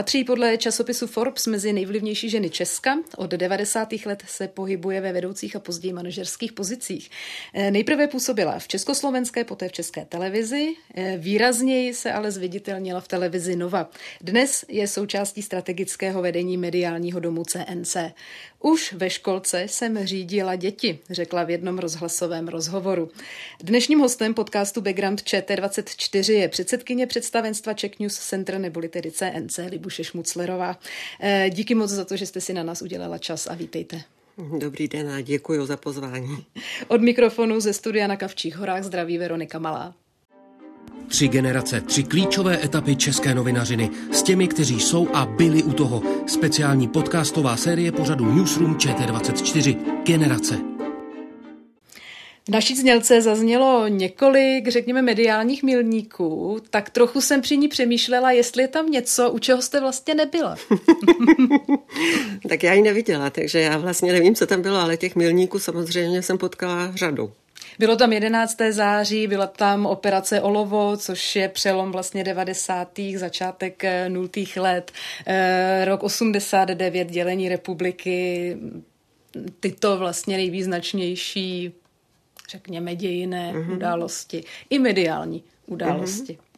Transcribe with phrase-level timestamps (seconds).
[0.00, 2.98] Patří podle časopisu Forbes mezi nejvlivnější ženy Česka.
[3.16, 3.88] Od 90.
[4.06, 7.10] let se pohybuje ve vedoucích a později manažerských pozicích.
[7.54, 10.74] Eh, nejprve působila v československé, poté v české televizi.
[10.94, 13.90] Eh, výrazněji se ale zviditelnila v televizi Nova.
[14.20, 17.96] Dnes je součástí strategického vedení mediálního domu CNC.
[18.62, 23.10] Už ve školce jsem řídila děti, řekla v jednom rozhlasovém rozhovoru.
[23.62, 30.04] Dnešním hostem podcastu Background ČT24 je předsedkyně představenstva Czech News Center neboli tedy CNC Libuše
[30.04, 30.78] Šmuclerová.
[31.20, 34.02] Eh, díky moc za to, že jste si na nás udělala čas a vítejte.
[34.58, 36.44] Dobrý den a děkuji za pozvání.
[36.88, 39.94] Od mikrofonu ze studia na Kavčích horách zdraví Veronika Malá.
[41.10, 46.02] Tři generace, tři klíčové etapy české novinařiny s těmi, kteří jsou a byli u toho.
[46.26, 49.76] Speciální podcastová série pořadu Newsroom ČT24.
[50.04, 50.58] Generace.
[52.44, 58.62] V naší znělce zaznělo několik, řekněme, mediálních milníků, tak trochu jsem při ní přemýšlela, jestli
[58.62, 60.56] je tam něco, u čeho jste vlastně nebyla.
[62.48, 66.22] tak já ji neviděla, takže já vlastně nevím, co tam bylo, ale těch milníků samozřejmě
[66.22, 67.32] jsem potkala řadu.
[67.80, 68.56] Bylo tam 11.
[68.70, 73.00] září, byla tam operace Olovo, což je přelom vlastně 90.
[73.16, 74.28] začátek 0.
[74.56, 74.92] Eh, let,
[75.26, 78.56] eh, rok 89, dělení republiky,
[79.60, 81.72] tyto vlastně nejvýznačnější,
[82.50, 83.72] řekněme, dějiné mm-hmm.
[83.72, 86.32] události, i mediální události.
[86.32, 86.50] Mm-hmm.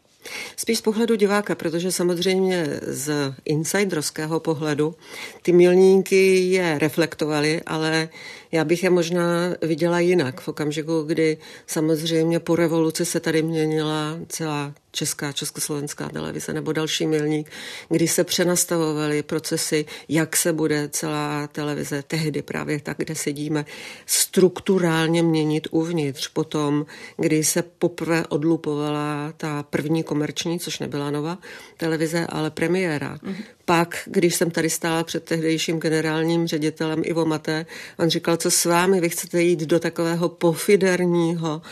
[0.56, 4.94] Spíš z pohledu diváka, protože samozřejmě z insiderského pohledu
[5.42, 8.08] ty milníky je reflektovaly, ale
[8.52, 14.18] já bych je možná viděla jinak v okamžiku, kdy samozřejmě po revoluci se tady měnila
[14.28, 17.50] celá česká, československá televize nebo další milník,
[17.88, 23.64] kdy se přenastavovaly procesy, jak se bude celá televize tehdy právě tak, kde sedíme,
[24.06, 26.28] strukturálně měnit uvnitř.
[26.28, 26.86] Potom,
[27.16, 31.38] kdy se poprvé odlupovala ta první komerční, což nebyla nová
[31.76, 33.16] televize, ale premiéra.
[33.16, 33.44] Mm-hmm.
[33.64, 37.66] Pak, když jsem tady stála před tehdejším generálním ředitelem Ivo Maté,
[37.98, 41.62] on říkal, co s vámi, vy chcete jít do takového pofiderního,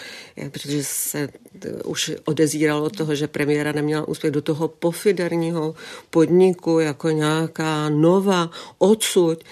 [0.51, 1.29] protože se
[1.85, 5.75] už odezíralo od toho, že premiéra neměla úspěch do toho pofiderního
[6.11, 9.45] podniku jako nějaká nova odsud.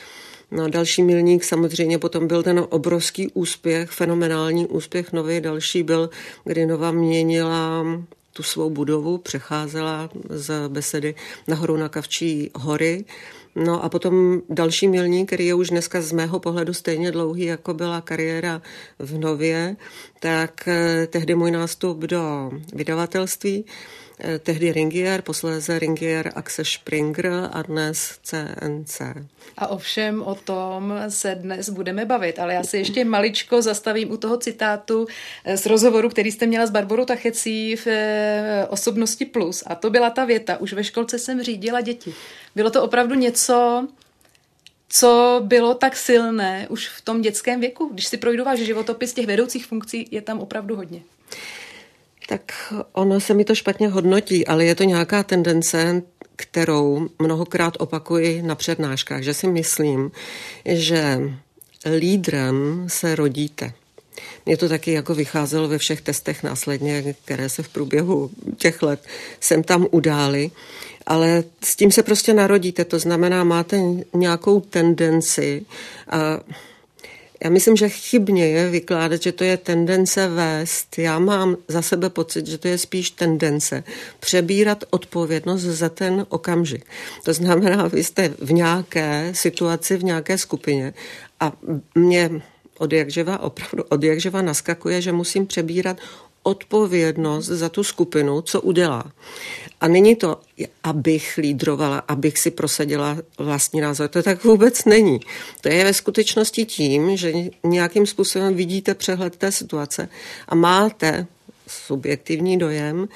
[0.50, 5.40] No další milník samozřejmě potom byl ten obrovský úspěch, fenomenální úspěch nový.
[5.40, 6.10] Další byl,
[6.44, 7.84] kdy Nova měnila
[8.32, 11.14] tu svou budovu, přecházela z besedy
[11.48, 13.04] nahoru na Kavčí hory.
[13.56, 17.74] No a potom další milník, který je už dneska z mého pohledu stejně dlouhý, jako
[17.74, 18.62] byla kariéra
[18.98, 19.76] v Nově,
[20.20, 23.64] tak eh, tehdy můj nástup do vydavatelství,
[24.38, 29.00] tehdy Ringier, posléze Ringier Axe Springer a dnes CNC.
[29.58, 34.16] A ovšem o tom se dnes budeme bavit, ale já se ještě maličko zastavím u
[34.16, 35.06] toho citátu
[35.44, 39.90] eh, z rozhovoru, který jste měla s Barborou Tachecí v eh, Osobnosti Plus a to
[39.90, 42.14] byla ta věta, už ve školce jsem řídila děti.
[42.54, 43.88] Bylo to opravdu něco,
[44.88, 47.90] co bylo tak silné už v tom dětském věku?
[47.92, 51.00] Když si projdu váš životopis těch vedoucích funkcí, je tam opravdu hodně.
[52.28, 56.02] Tak ono se mi to špatně hodnotí, ale je to nějaká tendence,
[56.36, 60.10] kterou mnohokrát opakuji na přednáškách, že si myslím,
[60.64, 61.20] že
[61.98, 63.72] lídrem se rodíte.
[64.46, 69.00] Mně to taky jako vycházelo ve všech testech následně, které se v průběhu těch let
[69.40, 70.50] sem tam udály,
[71.06, 73.80] ale s tím se prostě narodíte, to znamená, máte
[74.14, 75.66] nějakou tendenci
[76.10, 76.40] a
[77.44, 80.98] já myslím, že chybně je vykládat, že to je tendence vést.
[80.98, 83.84] Já mám za sebe pocit, že to je spíš tendence
[84.20, 86.86] přebírat odpovědnost za ten okamžik.
[87.24, 90.94] To znamená, vy jste v nějaké situaci, v nějaké skupině
[91.40, 91.52] a
[91.94, 92.30] mě
[92.78, 95.96] od jakživa, opravdu od jakživa naskakuje, že musím přebírat
[96.48, 99.12] odpovědnost za tu skupinu, co udělá.
[99.80, 100.40] A není to,
[100.82, 104.08] abych lídrovala, abych si prosadila vlastní názor.
[104.08, 105.20] To tak vůbec není.
[105.60, 107.32] To je ve skutečnosti tím, že
[107.64, 110.08] nějakým způsobem vidíte přehled té situace
[110.48, 111.26] a máte
[111.66, 113.08] subjektivní dojem,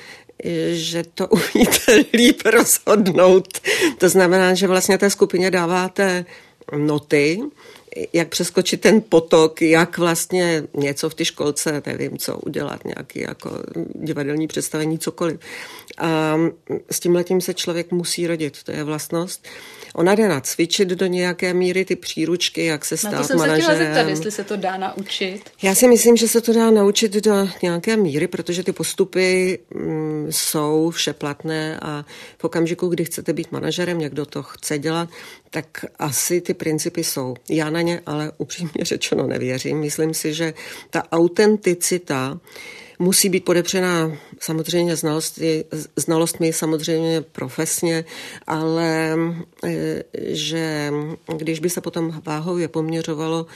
[0.73, 3.61] že to umíte líp rozhodnout.
[3.99, 6.25] To znamená, že vlastně té skupině dáváte
[6.77, 7.41] noty,
[8.13, 13.51] jak přeskočit ten potok, jak vlastně něco v té školce, nevím, co udělat, nějaký jako
[13.95, 15.41] divadelní představení, cokoliv.
[15.99, 16.37] A
[16.91, 19.47] s tím letím se člověk musí rodit, to je vlastnost.
[19.95, 23.67] Ona jde nacvičit do nějaké míry ty příručky, jak se stát Na to jsem manažerem.
[23.67, 25.51] se chtěla zeptat, jestli se to dá naučit.
[25.63, 30.27] Já si myslím, že se to dá naučit do nějaké míry, protože ty postupy mm,
[30.31, 32.05] jsou všeplatné a
[32.39, 35.09] v okamžiku, kdy chcete být manažerem, někdo to chce dělat,
[35.51, 37.35] tak asi ty principy jsou.
[37.51, 39.79] Já na ně ale upřímně řečeno nevěřím.
[39.81, 40.55] Myslím si, že
[40.91, 42.41] ta autenticita
[43.03, 45.65] musí být podepřená samozřejmě znalosti,
[45.97, 48.05] znalostmi, samozřejmě profesně,
[48.47, 49.17] ale
[49.65, 50.93] eh, že
[51.37, 53.47] když by se potom váhově poměřovalo,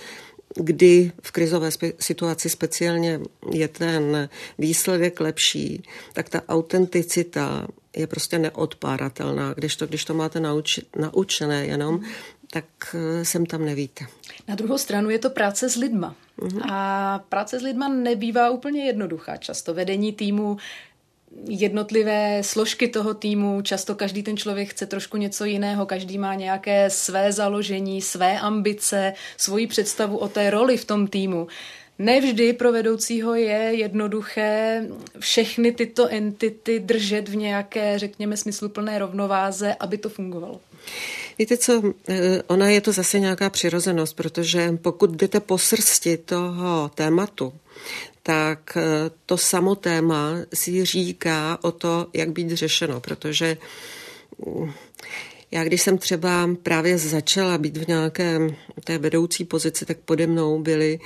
[0.54, 3.20] kdy v krizové situaci speciálně
[3.52, 4.28] je ten
[4.58, 5.82] výsledek lepší,
[6.12, 7.66] tak ta autenticita
[7.96, 9.52] je prostě neodpáratelná.
[9.52, 12.00] Když to, když to máte nauč, naučené jenom,
[12.50, 12.64] tak
[12.94, 14.04] eh, sem tam nevíte.
[14.48, 16.14] Na druhou stranu je to práce s lidma.
[16.42, 16.62] Uhum.
[16.62, 19.36] A práce s lidma nebývá úplně jednoduchá.
[19.36, 20.56] Často vedení týmu
[21.48, 26.90] jednotlivé složky toho týmu, často každý ten člověk chce trošku něco jiného, každý má nějaké
[26.90, 31.46] své založení, své ambice, svoji představu o té roli v tom týmu.
[31.98, 34.82] Nevždy pro vedoucího je jednoduché
[35.18, 40.60] všechny tyto entity držet v nějaké, řekněme, smysluplné rovnováze, aby to fungovalo.
[41.38, 46.90] Víte co, eh, ona je to zase nějaká přirozenost, protože pokud jdete po srsti toho
[46.94, 47.52] tématu,
[48.22, 53.56] tak eh, to samo téma si říká o to, jak být řešeno, protože
[54.46, 54.72] mm,
[55.50, 58.38] já když jsem třeba právě začala být v nějaké
[58.84, 61.00] té vedoucí pozici, tak pode mnou byli,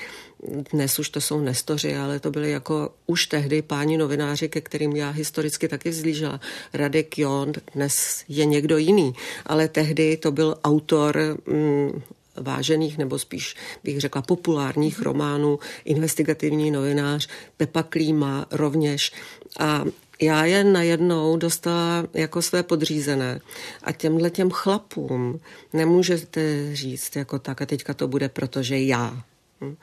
[0.72, 4.96] dnes už to jsou nestoři, ale to byli jako už tehdy páni novináři, ke kterým
[4.96, 6.40] já historicky taky vzlížela.
[6.72, 9.12] Radek Jon, dnes je někdo jiný,
[9.46, 12.02] ale tehdy to byl autor mm,
[12.36, 15.04] vážených nebo spíš bych řekla populárních mhm.
[15.04, 19.12] románů, investigativní novinář Pepa Klíma rovněž.
[19.58, 19.84] A
[20.22, 23.40] já je najednou dostala jako své podřízené
[23.82, 25.40] a těmhle těm chlapům
[25.72, 29.22] nemůžete říct jako tak a teďka to bude, protože já.
[29.60, 29.76] Hm?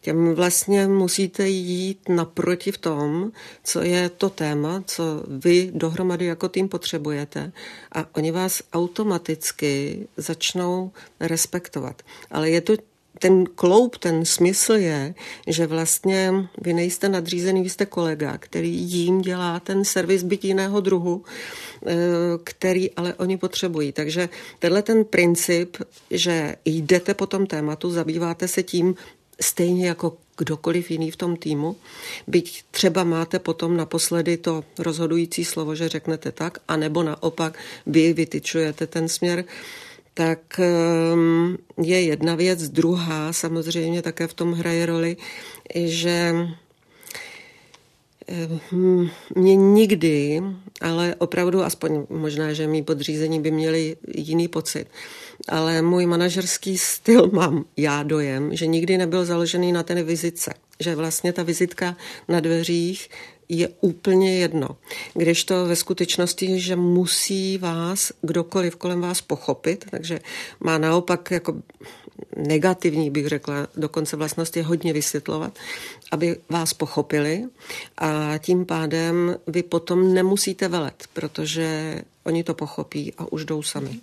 [0.00, 3.32] Těm vlastně musíte jít naproti v tom,
[3.64, 7.52] co je to téma, co vy dohromady jako tým potřebujete
[7.92, 12.02] a oni vás automaticky začnou respektovat.
[12.30, 12.76] Ale je to
[13.18, 15.14] ten kloup, ten smysl je,
[15.46, 20.80] že vlastně vy nejste nadřízený, vy jste kolega, který jim dělá ten servis byt jiného
[20.80, 21.24] druhu,
[21.86, 21.94] eh,
[22.44, 23.92] který ale oni potřebují.
[23.92, 25.76] Takže tenhle ten princip,
[26.10, 28.94] že jdete po tom tématu, zabýváte se tím
[29.40, 31.76] stejně jako kdokoliv jiný v tom týmu,
[32.26, 38.86] byť třeba máte potom naposledy to rozhodující slovo, že řeknete tak, anebo naopak vy vytyčujete
[38.86, 39.44] ten směr,
[40.14, 42.68] tak ehm, je jedna věc.
[42.68, 45.16] Druhá samozřejmě také v tom hraje roli,
[45.74, 46.34] že
[48.26, 50.42] ehm, mě nikdy,
[50.80, 54.86] ale opravdu aspoň možná, že mý podřízení by měli jiný pocit,
[55.48, 60.54] ale můj manažerský styl mám já dojem, že nikdy nebyl založený na té vizitce.
[60.80, 61.96] Že vlastně ta vizitka
[62.28, 63.10] na dveřích
[63.48, 64.68] je úplně jedno.
[65.14, 70.20] Když to ve skutečnosti, že musí vás kdokoliv kolem vás pochopit, takže
[70.60, 71.56] má naopak jako
[72.36, 75.58] negativní, bych řekla, dokonce vlastnosti hodně vysvětlovat,
[76.10, 77.44] aby vás pochopili
[77.98, 84.00] a tím pádem vy potom nemusíte velet, protože oni to pochopí a už jdou sami.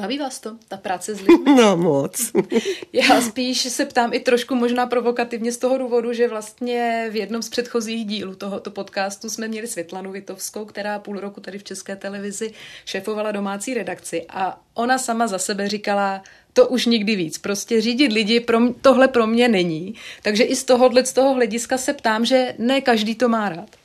[0.00, 1.54] Baví vás to, ta práce s lidmi?
[1.56, 2.32] No moc.
[2.92, 7.42] Já spíš se ptám i trošku možná provokativně z toho důvodu, že vlastně v jednom
[7.42, 11.96] z předchozích dílů tohoto podcastu jsme měli Světlanu Vitovskou, která půl roku tady v České
[11.96, 12.52] televizi
[12.84, 17.38] šéfovala domácí redakci a ona sama za sebe říkala, to už nikdy víc.
[17.38, 19.94] Prostě řídit lidi, pro mě, tohle pro mě není.
[20.22, 23.76] Takže i z tohohle, z toho hlediska se ptám, že ne každý to má rád.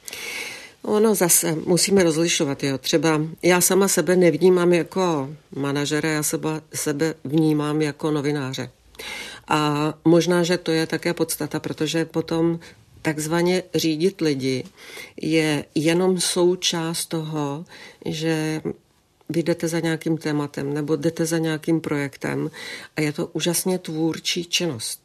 [0.86, 2.64] Ono zase musíme rozlišovat.
[2.64, 2.78] Jo.
[2.78, 8.72] Třeba já sama sebe nevnímám jako manažera, já sebe, sebe vnímám jako novináře.
[9.48, 12.60] A možná, že to je také podstata, protože potom
[13.02, 14.64] takzvaně řídit lidi
[15.22, 17.66] je jenom součást toho,
[18.06, 18.62] že
[19.30, 22.52] vy jdete za nějakým tématem nebo jdete za nějakým projektem
[22.98, 25.05] a je to úžasně tvůrčí činnost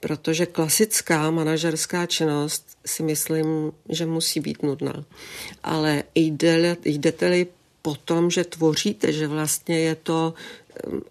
[0.00, 5.04] protože klasická manažerská činnost si myslím, že musí být nudná.
[5.62, 7.46] Ale jde, jdete-li
[7.82, 10.34] po tom, že tvoříte, že vlastně je to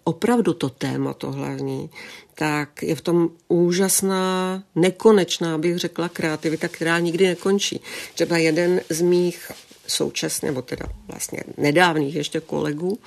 [0.04, 1.90] opravdu to téma, to hlavní,
[2.34, 7.80] tak je v tom úžasná, nekonečná, bych řekla, kreativita, která nikdy nekončí.
[8.14, 9.50] Třeba jeden z mých
[9.86, 12.98] současně, nebo teda vlastně nedávných ještě kolegů,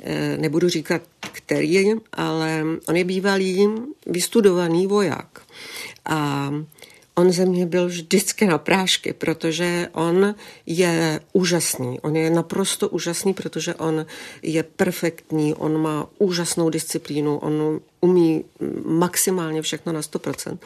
[0.00, 1.02] eh, nebudu říkat
[1.32, 3.68] který, ale on je bývalý
[4.06, 5.40] vystudovaný voják.
[6.04, 6.50] A
[7.14, 10.34] On ze mě byl vždycky na prášky, protože on
[10.66, 12.00] je úžasný.
[12.00, 14.06] On je naprosto úžasný, protože on
[14.42, 18.44] je perfektní, on má úžasnou disciplínu, on umí
[18.84, 20.58] maximálně všechno na 100%.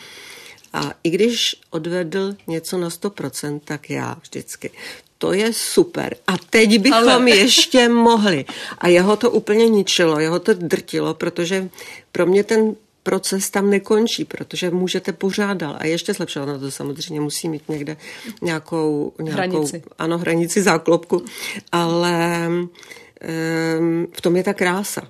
[0.76, 4.70] A i když odvedl něco na 100%, tak já vždycky.
[5.18, 6.16] To je super.
[6.26, 7.30] A teď bychom Ale...
[7.36, 8.44] ještě mohli.
[8.78, 11.68] A jeho to úplně ničilo, jeho to drtilo, protože
[12.12, 16.70] pro mě ten proces tam nekončí, protože můžete pořád dál a ještě zlepšovat na to
[16.70, 17.96] samozřejmě musí mít někde
[18.42, 19.82] nějakou, nějakou hranici.
[19.98, 21.24] ano, hranici záklopku,
[21.72, 25.02] ale um, v tom je ta krása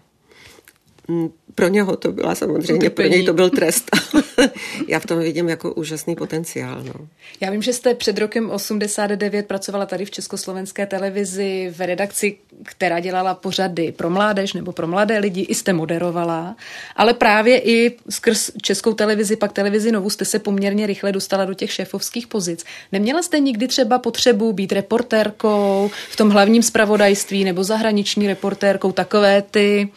[1.55, 3.91] pro něho to byla samozřejmě, pro něj to byl trest.
[4.89, 6.83] Já v tom vidím jako úžasný potenciál.
[6.83, 6.95] No.
[7.41, 13.01] Já vím, že jste před rokem 89 pracovala tady v Československé televizi v redakci, která
[13.01, 16.57] dělala pořady pro mládež nebo pro mladé lidi, i jste moderovala,
[16.97, 21.55] ale právě i skrz Českou televizi, pak televizi Novu jste se poměrně rychle dostala do
[21.55, 22.65] těch šéfovských pozic.
[22.93, 29.43] Neměla jste nikdy třeba potřebu být reportérkou v tom hlavním spravodajství nebo zahraniční reportérkou, takové
[29.43, 29.89] ty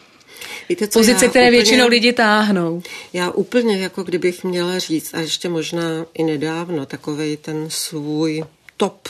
[0.70, 2.82] Víte, co pozice, které úplně, většinou lidi táhnou.
[3.12, 8.44] Já úplně, jako kdybych měla říct, a ještě možná i nedávno, takový ten svůj
[8.76, 9.08] top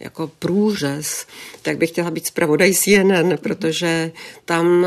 [0.00, 1.26] jako průřez,
[1.62, 4.12] tak bych chtěla být zpravodaj CNN, protože
[4.44, 4.86] tam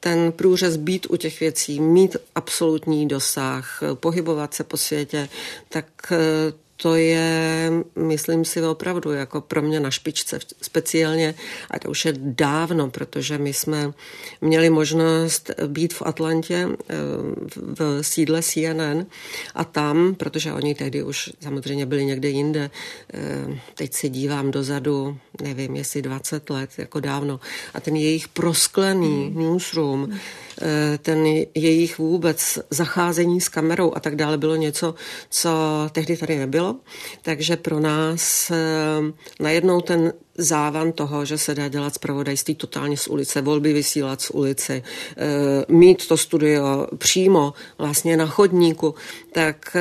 [0.00, 5.28] ten průřez být u těch věcí, mít absolutní dosah, pohybovat se po světě,
[5.68, 5.86] tak
[6.82, 11.34] to je, myslím si, opravdu jako pro mě na špičce speciálně,
[11.70, 13.92] a to už je dávno, protože my jsme
[14.40, 16.94] měli možnost být v Atlantě eh,
[17.56, 19.06] v sídle CNN
[19.54, 22.70] a tam, protože oni tehdy už samozřejmě byli někde jinde,
[23.14, 27.40] eh, teď se dívám dozadu, nevím, jestli 20 let, jako dávno,
[27.74, 29.42] a ten jejich prosklený hmm.
[29.42, 30.08] newsroom,
[30.62, 34.94] Eh, ten jejich vůbec zacházení s kamerou a tak dále bylo něco,
[35.30, 35.50] co
[35.92, 36.67] tehdy tady nebylo.
[37.22, 38.56] Takže pro nás eh,
[39.40, 44.30] najednou ten závan toho, že se dá dělat zpravodajství totálně z ulice, volby vysílat z
[44.30, 48.94] ulici, eh, mít to studio přímo vlastně na chodníku,
[49.32, 49.76] tak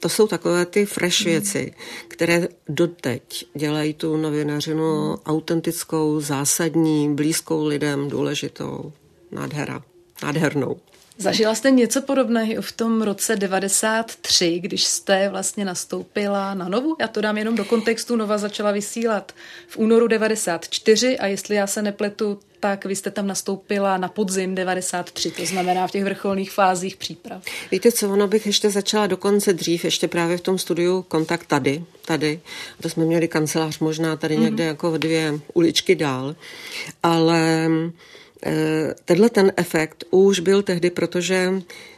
[0.00, 1.30] to jsou takové ty fresh hmm.
[1.30, 1.74] věci,
[2.08, 8.92] které doteď dělají tu novinařinu autentickou, zásadní, blízkou lidem, důležitou
[9.30, 9.82] nádhera,
[10.22, 10.76] nádhernou.
[11.22, 16.96] Zažila jste něco podobného v tom roce 93, když jste vlastně nastoupila na Novu?
[17.00, 18.16] Já to dám jenom do kontextu.
[18.16, 19.32] Nova začala vysílat
[19.68, 24.54] v únoru 94 a jestli já se nepletu, tak vy jste tam nastoupila na podzim
[24.54, 27.42] 93, to znamená v těch vrcholných fázích příprav.
[27.70, 31.84] Víte co, ono bych ještě začala dokonce dřív, ještě právě v tom studiu Kontakt tady,
[32.06, 32.40] tady.
[32.80, 34.42] To jsme měli kancelář možná tady mm-hmm.
[34.42, 36.36] někde jako dvě uličky dál,
[37.02, 37.68] ale
[39.04, 41.52] tenhle ten efekt už byl tehdy, protože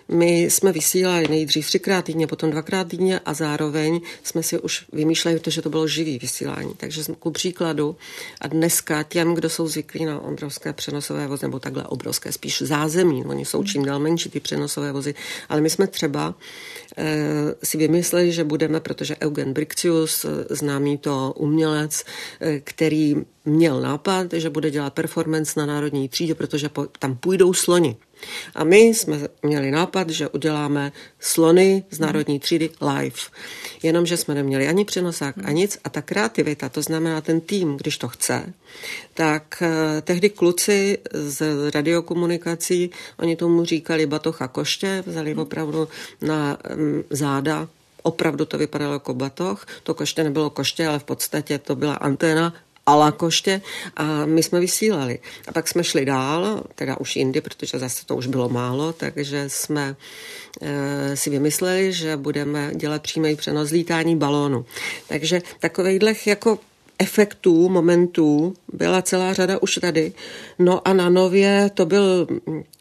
[0.09, 5.41] my jsme vysílali nejdřív třikrát týdně, potom dvakrát týdně a zároveň jsme si už vymýšleli
[5.41, 6.75] to, že to bylo živý vysílání.
[6.77, 7.97] Takže ku příkladu
[8.41, 13.25] a dneska těm, kdo jsou zvyklí na obrovské přenosové vozy, nebo takhle obrovské, spíš zázemí,
[13.25, 15.15] oni jsou čím dál menší ty přenosové vozy,
[15.49, 16.35] ale my jsme třeba
[16.97, 22.05] Eh, si vymysleli, že budeme, protože Eugen Brixius, eh, známý to umělec,
[22.41, 27.97] eh, který měl nápad, že bude dělat performance na národní třídě, protože tam půjdou sloni.
[28.55, 33.17] A my jsme měli nápad, že uděláme slony z národní třídy live.
[33.83, 35.79] Jenomže jsme neměli ani přenosák, ani nic.
[35.85, 38.53] A ta kreativita, to znamená ten tým, když to chce,
[39.15, 45.89] tak eh, tehdy kluci z radiokomunikací, oni tomu říkali batocha koště, vzali opravdu
[46.21, 47.69] na mm, záda
[48.05, 49.67] opravdu to vypadalo jako batoh.
[49.83, 52.53] To koště nebylo koště, ale v podstatě to byla anténa
[52.87, 53.61] ala koště
[53.97, 55.19] a my jsme vysílali.
[55.49, 59.45] A pak jsme šli dál, teda už jindy, protože zase to už bylo málo, takže
[59.49, 59.97] jsme
[60.63, 64.65] e, si vymysleli, že budeme dělat přímý přenos lítání balónu.
[65.09, 66.59] Takže takovýchhle jako
[66.99, 70.13] efektů, momentů byla celá řada už tady.
[70.59, 72.27] No a na Nově to byl,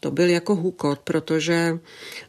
[0.00, 1.78] to byl jako hůkot, protože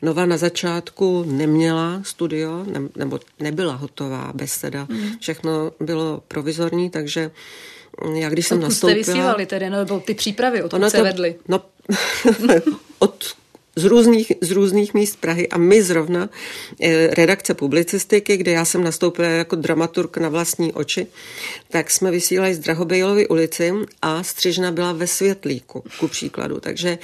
[0.01, 4.87] Nova na začátku neměla studio, ne, nebo nebyla hotová bez teda.
[4.89, 5.09] Mm.
[5.19, 7.31] Všechno bylo provizorní, takže
[8.13, 9.03] já když jsem Odkud nastoupila...
[9.03, 11.35] jste vysílali tedy, nebo ty přípravy, odkud ono se to, vedly?
[11.47, 11.61] No,
[12.99, 13.25] od
[13.75, 16.29] z různých, z různých míst Prahy a my zrovna
[16.81, 21.07] eh, redakce publicistiky, kde já jsem nastoupila jako dramaturg na vlastní oči,
[21.69, 26.59] tak jsme vysílali z Drahobejlovy ulici a střižna byla ve Světlíku, ku příkladu.
[26.59, 26.97] Takže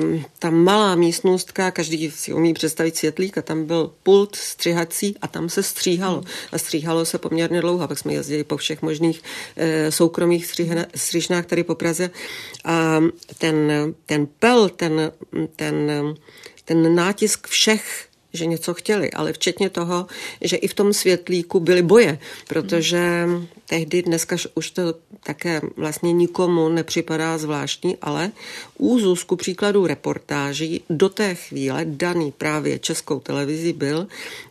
[0.00, 5.28] um, ta malá místnostka, každý si umí představit Světlík a tam byl pult střihací a
[5.28, 6.22] tam se stříhalo.
[6.52, 10.54] A stříhalo se poměrně dlouho, pak jsme jezdili po všech možných uh, soukromých
[10.94, 12.10] střižnách tady po Praze
[12.64, 13.00] a
[13.38, 13.72] ten,
[14.06, 15.12] ten pel, ten,
[15.56, 15.97] ten
[16.64, 20.06] ten nátisk všech že něco chtěli, ale včetně toho,
[20.40, 23.28] že i v tom světlíku byly boje, protože
[23.66, 24.82] tehdy dneska už to
[25.22, 28.30] také vlastně nikomu nepřipadá zvláštní, ale
[28.78, 34.06] úzus ku příkladu reportáží do té chvíle daný právě českou televizi byl,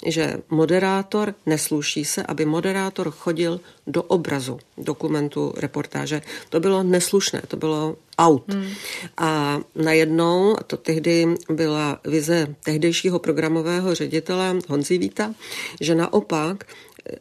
[0.06, 6.22] že moderátor nesluší se, aby moderátor chodil do obrazu dokumentu reportáže.
[6.50, 8.54] To bylo neslušné, to bylo out.
[8.54, 8.70] Hmm.
[9.18, 15.34] A najednou, a to tehdy byla vize tehdejšího programového ředitele Honzi Víta,
[15.82, 16.64] že naopak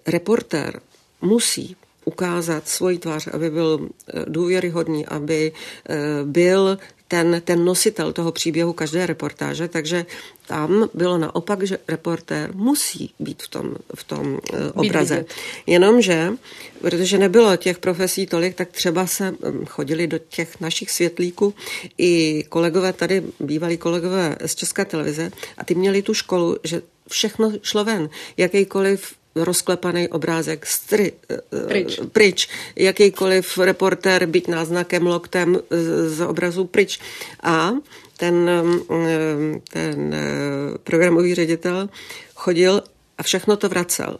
[0.06, 0.80] reportér
[1.22, 1.76] musí
[2.06, 5.52] ukázat svoji tvář, aby byl eh, důvěryhodný, aby
[5.88, 10.06] eh, byl ten, ten nositel toho příběhu každé reportáže, takže
[10.46, 14.38] tam bylo naopak, že reportér musí být v tom, v tom uh,
[14.74, 15.24] obraze.
[15.66, 16.32] Jenomže,
[16.80, 19.34] protože nebylo těch profesí tolik, tak třeba se
[19.66, 21.54] chodili do těch našich světlíků
[21.98, 27.52] i kolegové tady, bývalí kolegové z České televize a ty měli tu školu, že všechno
[27.62, 28.10] šlo ven.
[28.36, 32.00] Jakýkoliv rozklepaný obrázek stry, eh, pryč.
[32.12, 32.48] pryč.
[32.76, 35.58] Jakýkoliv reportér být náznakem loktem
[36.06, 36.98] z obrazu pryč.
[37.42, 37.72] A
[38.16, 41.88] ten, eh, ten eh, programový ředitel
[42.34, 42.82] chodil
[43.18, 44.18] a všechno to vracel.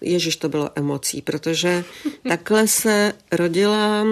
[0.00, 1.84] Ježíš, to bylo emocí, protože
[2.28, 4.04] takhle se rodila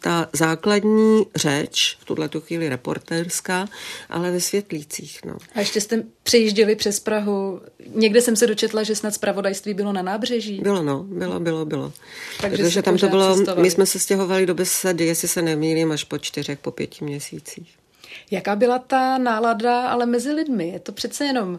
[0.00, 3.68] ta základní řeč, v tuhle tu chvíli reportérská,
[4.08, 5.20] ale ve světlících.
[5.24, 5.36] No.
[5.54, 7.60] A ještě jste přejížděli přes Prahu.
[7.94, 10.60] Někde jsem se dočetla, že snad zpravodajství bylo na nábřeží.
[10.60, 11.92] Bylo, no, bylo, bylo, bylo.
[12.40, 13.62] Takže protože tam to bylo, cestovali.
[13.62, 17.82] my jsme se stěhovali do Besedy, jestli se nemýlím, až po čtyřech, po pěti měsících.
[18.30, 20.68] Jaká byla ta nálada ale mezi lidmi?
[20.68, 21.58] Je to přece jenom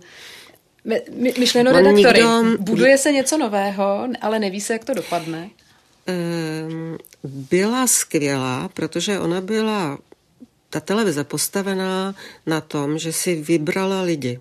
[0.86, 2.20] my, my, myšleno On redaktory.
[2.20, 2.64] Nikdo...
[2.64, 5.50] Buduje se něco nového, ale neví se, jak to dopadne.
[6.68, 10.00] Um, byla skvělá, protože ona byla,
[10.70, 14.40] ta televize postavená na tom, že si vybrala lidi.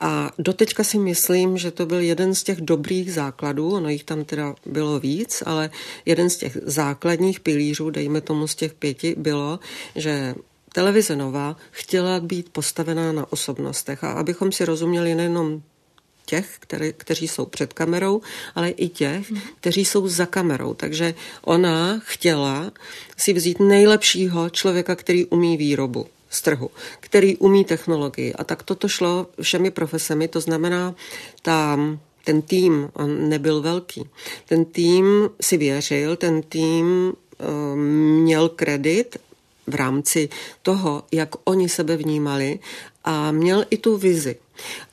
[0.00, 4.24] A doteďka si myslím, že to byl jeden z těch dobrých základů, ono jich tam
[4.24, 5.70] teda bylo víc, ale
[6.06, 9.60] jeden z těch základních pilířů, dejme tomu z těch pěti, bylo,
[9.96, 10.34] že
[10.72, 15.62] televize Nová chtěla být postavená na osobnostech a abychom si rozuměli nejenom
[16.26, 18.20] těch, který, kteří jsou před kamerou,
[18.54, 19.40] ale i těch, mm.
[19.60, 20.74] kteří jsou za kamerou.
[20.74, 22.72] Takže ona chtěla
[23.16, 28.32] si vzít nejlepšího člověka, který umí výrobu z trhu, který umí technologii.
[28.32, 30.94] A tak toto šlo všemi profesemi, to znamená,
[31.42, 31.78] ta,
[32.24, 34.08] ten tým, on nebyl velký,
[34.48, 37.78] ten tým si věřil, ten tým um,
[38.22, 39.16] měl kredit
[39.66, 40.28] v rámci
[40.62, 42.58] toho, jak oni sebe vnímali
[43.04, 44.36] a měl i tu vizi.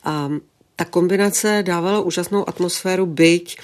[0.04, 0.30] A
[0.76, 3.58] ta kombinace dávala úžasnou atmosféru, byť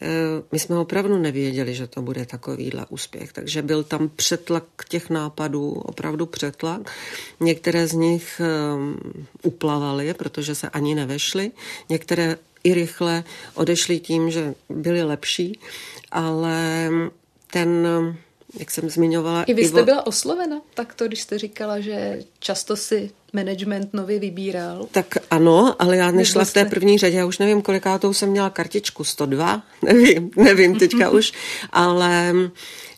[0.00, 0.08] eh,
[0.52, 5.70] my jsme opravdu nevěděli, že to bude takovýhle úspěch, takže byl tam přetlak těch nápadů,
[5.70, 6.90] opravdu přetlak.
[7.40, 8.46] Některé z nich eh,
[9.42, 11.50] uplavaly, protože se ani nevešly,
[11.88, 15.58] některé i rychle odešly tím, že byly lepší,
[16.10, 16.90] ale
[17.50, 17.88] ten
[18.58, 19.42] jak jsem zmiňovala.
[19.42, 19.84] I vy jste Ivo...
[19.84, 24.86] byla oslovena takto, když jste říkala, že často si management nově vybíral?
[24.92, 28.50] Tak ano, ale já nešla v té první řadě, já už nevím, kolikátou jsem měla
[28.50, 31.32] kartičku, 102, nevím, nevím teďka už,
[31.70, 32.34] ale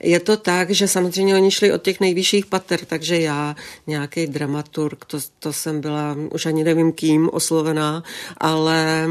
[0.03, 5.05] je to tak, že samozřejmě oni šli od těch nejvyšších pater, takže já, nějaký dramaturg,
[5.05, 8.03] to, to jsem byla, už ani nevím kým, oslovená,
[8.37, 9.09] ale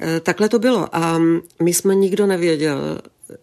[0.00, 1.20] eh, takhle to bylo a
[1.62, 2.98] my jsme nikdo nevěděl,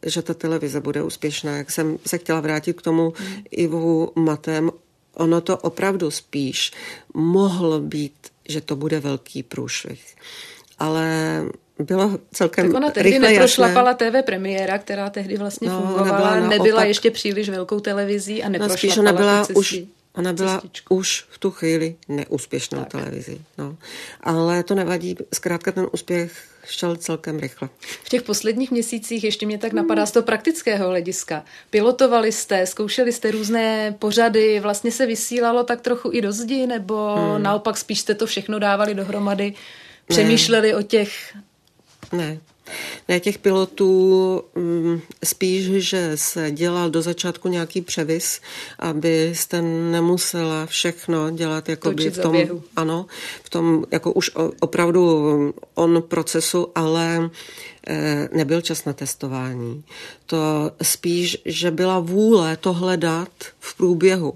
[0.05, 1.57] že ta televize bude úspěšná.
[1.57, 3.13] Jak jsem se chtěla vrátit k tomu.
[3.51, 4.71] Ivu Matem,
[5.13, 6.71] ono to opravdu spíš
[7.13, 8.13] mohlo být,
[8.49, 10.15] že to bude velký průšvih.
[10.79, 11.43] Ale
[11.79, 16.83] bylo celkem Tak ona tehdy neprošlapala TV premiéra, která tehdy vlastně no, fungovala, nebyla, nebyla
[16.83, 19.83] ještě příliš velkou televizí a neprošlapala no, spíš ona byla už
[20.15, 20.95] Ona byla cestičku.
[20.95, 22.87] už v tu chvíli neúspěšnou tak.
[22.91, 23.41] televizi.
[23.57, 23.77] No.
[24.21, 27.69] Ale to nevadí, zkrátka ten úspěch šel celkem rychle.
[27.79, 31.43] V těch posledních měsících ještě mě tak napadá z toho praktického hlediska.
[31.69, 37.15] Pilotovali jste, zkoušeli jste různé pořady, vlastně se vysílalo tak trochu i do zdi, nebo
[37.15, 37.43] hmm.
[37.43, 39.53] naopak spíš jste to všechno dávali dohromady,
[40.07, 40.77] přemýšleli ne.
[40.77, 41.37] o těch
[42.11, 42.39] ne.
[43.09, 48.41] Ne, těch pilotů mm, spíš, že se dělal do začátku nějaký převis,
[48.79, 52.37] abyste nemusela všechno dělat jako by v tom,
[52.75, 53.05] ano,
[53.43, 57.29] v tom jako už opravdu on procesu, ale
[58.33, 59.83] nebyl čas na testování.
[60.25, 64.33] To spíš, že byla vůle to hledat v průběhu.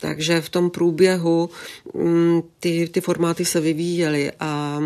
[0.00, 1.50] Takže v tom průběhu
[1.94, 4.80] mm, ty, ty formáty se vyvíjely a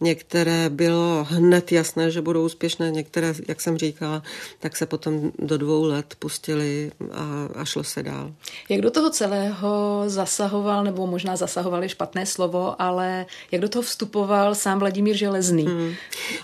[0.00, 4.22] některé bylo hned jasné, že budou úspěšné, některé, jak jsem říkala,
[4.60, 8.32] tak se potom do dvou let pustili a, a šlo se dál.
[8.68, 14.54] Jak do toho celého zasahoval, nebo možná zasahovali špatné slovo, ale jak do toho vstupoval
[14.54, 15.66] sám Vladimír Železný?
[15.66, 15.94] Hmm.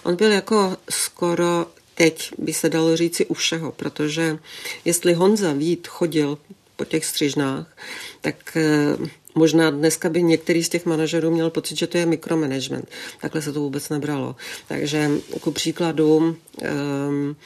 [0.02, 4.38] On byl jako skoro teď by se dalo říci u všeho, protože
[4.84, 6.38] jestli Honza Vít chodil
[6.76, 7.76] po těch střižnách,
[8.20, 8.96] tak eh,
[9.34, 12.88] Možná dneska by některý z těch manažerů měl pocit, že to je mikromanagement.
[13.20, 14.36] Takhle se to vůbec nebralo.
[14.68, 17.36] Takže ku příkladu um,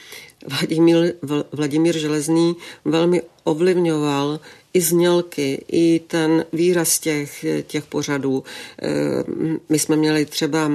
[0.47, 1.13] Vladimír,
[1.51, 4.39] Vladimír Železný velmi ovlivňoval
[4.73, 8.43] i znělky, i ten výraz těch, těch pořadů.
[8.81, 10.71] Ehm, my jsme měli třeba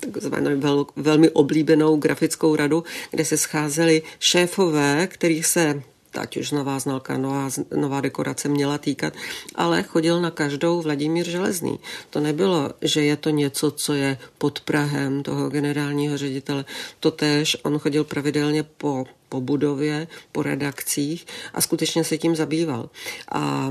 [0.00, 5.82] takzvanou vel, velmi oblíbenou grafickou radu, kde se scházeli šéfové, kterých se
[6.18, 9.12] ať už nová znalka, nová, nová dekorace měla týkat,
[9.54, 11.80] ale chodil na každou Vladimír Železný.
[12.10, 16.64] To nebylo, že je to něco, co je pod Prahem toho generálního ředitele.
[17.00, 22.90] Totež on chodil pravidelně po po budově, po redakcích a skutečně se tím zabýval.
[23.32, 23.70] A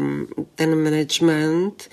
[0.56, 1.89] ten management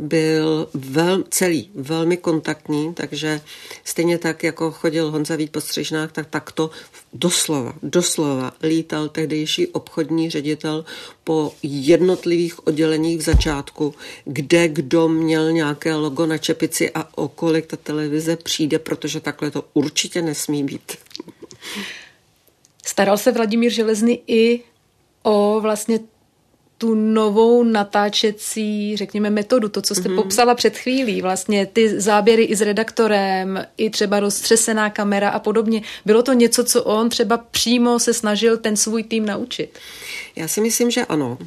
[0.00, 3.40] byl vel, celý velmi kontaktní, takže
[3.84, 6.70] stejně tak, jako chodil Honza Vít po střižnách, tak takto
[7.12, 10.84] doslova, doslova lítal tehdejší obchodní ředitel
[11.24, 17.66] po jednotlivých odděleních v začátku, kde kdo měl nějaké logo na čepici a o kolik
[17.66, 20.92] ta televize přijde, protože takhle to určitě nesmí být.
[22.84, 24.60] Staral se Vladimír Železny i
[25.22, 26.00] o vlastně
[26.78, 30.14] tu novou natáčecí, řekněme, metodu, to, co jste mm-hmm.
[30.22, 35.82] popsala před chvílí, vlastně ty záběry i s redaktorem, i třeba roztřesená kamera a podobně.
[36.04, 39.78] Bylo to něco, co on třeba přímo se snažil ten svůj tým naučit?
[40.36, 41.38] Já si myslím, že ano.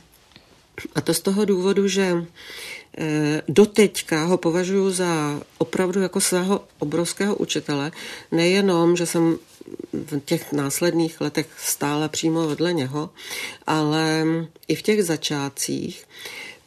[0.96, 2.26] A to z toho důvodu, že
[2.98, 7.92] eh, doteďka ho považuji za opravdu jako svého obrovského učitele.
[8.32, 9.38] Nejenom, že jsem
[9.94, 13.10] v těch následných letech stále přímo vedle něho,
[13.68, 14.26] ale
[14.68, 16.06] i v těch začátcích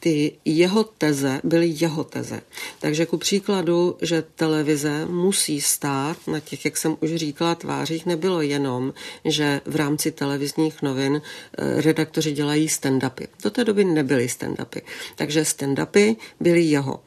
[0.01, 2.41] ty jeho teze byly jeho teze.
[2.79, 8.41] Takže ku příkladu, že televize musí stát na těch, jak jsem už říkala, tvářích, nebylo
[8.41, 8.93] jenom,
[9.25, 13.27] že v rámci televizních novin eh, redaktoři dělají stand-upy.
[13.43, 14.81] Do té doby nebyly stand-upy.
[15.15, 16.99] Takže stand-upy byly jeho.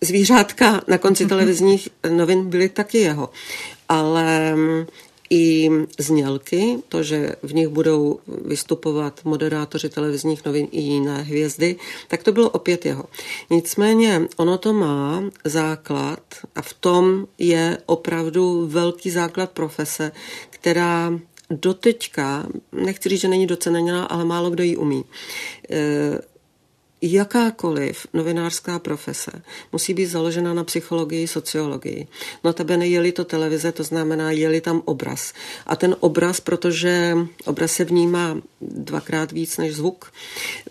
[0.00, 3.30] Zvířátka na konci televizních novin byly taky jeho.
[3.88, 4.54] Ale
[5.30, 11.76] i znělky, to, že v nich budou vystupovat moderátoři televizních novin i jiné hvězdy,
[12.08, 13.04] tak to bylo opět jeho.
[13.50, 16.20] Nicméně ono to má základ
[16.54, 20.12] a v tom je opravdu velký základ profese,
[20.50, 21.18] která
[21.50, 25.04] doteďka, nechci říct, že není doceněná, ale málo kdo ji umí
[25.70, 26.18] e,
[27.02, 29.30] jakákoliv novinářská profese
[29.72, 32.06] musí být založena na psychologii, sociologii.
[32.44, 35.32] No tebe nejeli to televize, to znamená, jeli tam obraz.
[35.66, 40.12] A ten obraz, protože obraz se vnímá dvakrát víc než zvuk,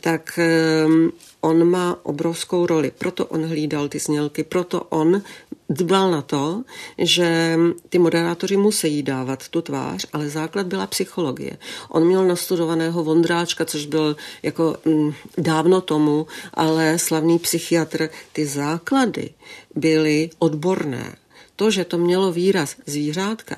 [0.02, 1.12] tak ehm,
[1.42, 2.92] on má obrovskou roli.
[2.98, 5.22] Proto on hlídal ty znělky, proto on
[5.70, 6.64] dbal na to,
[6.98, 7.58] že
[7.90, 11.58] ty moderátoři musí dávat tu tvář, ale základ byla psychologie.
[11.90, 18.10] On měl nastudovaného Vondráčka, což byl jako mm, dávno tomu, ale slavný psychiatr.
[18.34, 19.30] Ty základy
[19.76, 21.16] byly odborné.
[21.56, 23.56] To, že to mělo výraz zvířátka,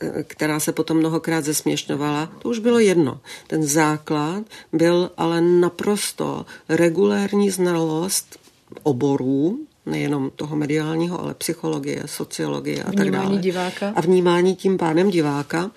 [0.00, 3.20] eh, která se potom mnohokrát zesměšňovala, to už bylo jedno.
[3.46, 8.38] Ten základ byl ale naprosto regulérní znalost
[8.82, 13.38] oborů, nejenom toho mediálního, ale psychologie, sociologie a vnímání tak dále.
[13.40, 13.92] diváka.
[13.96, 15.70] A vnímání tím pádem diváka.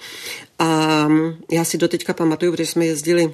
[0.60, 1.08] A
[1.52, 3.34] já si doteďka pamatuju, když jsme jezdili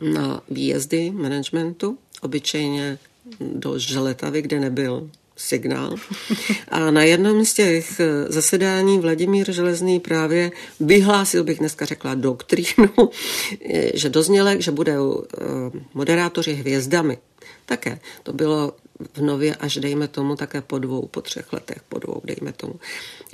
[0.00, 2.98] na výjezdy managementu, obyčejně
[3.40, 5.96] do Želetavy, kde nebyl signál.
[6.68, 13.10] A na jednom z těch zasedání Vladimír Železný právě vyhlásil, bych dneska řekla, doktrínu,
[13.94, 15.44] že dozněle, že budou eh,
[15.94, 17.18] moderátoři hvězdami.
[17.66, 18.72] Také to bylo
[19.14, 22.74] v nově až dejme tomu také po dvou, po třech letech, po dvou, dejme tomu,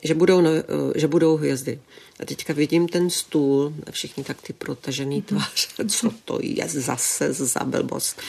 [0.05, 0.51] že budou, no,
[0.95, 1.81] že budou hvězdy.
[2.21, 5.25] A teďka vidím ten stůl všichni tak ty protažený mhm.
[5.25, 8.21] tváře, co to je zase za blbost.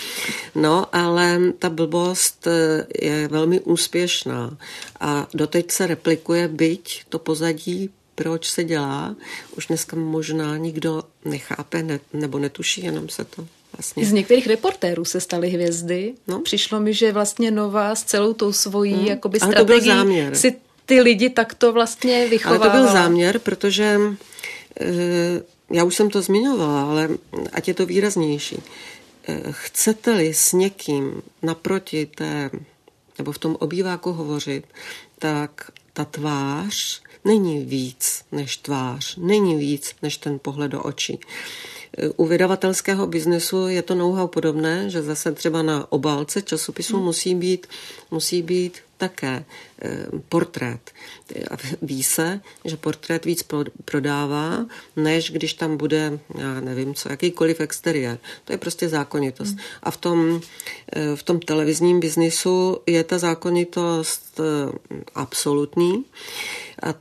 [0.56, 4.58] No, ale ta blbost eh, je velmi úspěšná
[4.99, 9.15] a doteď se replikuje, byť to pozadí proč se dělá,
[9.58, 14.05] už dneska možná nikdo nechápe ne, nebo netuší, jenom se to Vlastně.
[14.05, 16.13] Z některých reportérů se staly hvězdy.
[16.27, 16.39] No.
[16.39, 19.05] Přišlo mi, že vlastně Nová s celou tou svojí hmm.
[19.05, 20.55] jakoby Ale strategií si
[20.86, 22.71] ty lidi takto vlastně vychovávala.
[22.71, 23.99] Ale to byl záměr, protože
[24.82, 24.86] e,
[25.71, 27.10] já už jsem to zmiňovala, ale
[27.53, 28.58] ať je to výraznější.
[29.27, 32.49] E, chcete-li s někým naproti té,
[33.17, 34.63] nebo v tom obýváku hovořit,
[35.19, 41.19] tak ta tvář není víc než tvář, není víc než ten pohled do očí.
[42.17, 47.06] U vydavatelského biznesu je to know-how podobné, že zase třeba na obálce časopisu hmm.
[47.06, 47.67] musí být,
[48.12, 49.45] musí být také
[49.82, 50.91] eh, portrét.
[51.82, 53.63] Ví se, že portrét víc pro,
[54.95, 58.17] než když tam bude, já nevím co, jakýkoliv exteriér.
[58.45, 59.52] To je prostě zákonitost.
[59.52, 59.63] Hmm.
[59.84, 60.41] A v tom,
[60.95, 64.71] eh, v tom televizním biznisu je ta zákonitost eh,
[65.15, 66.06] absolutní.
[66.84, 66.93] A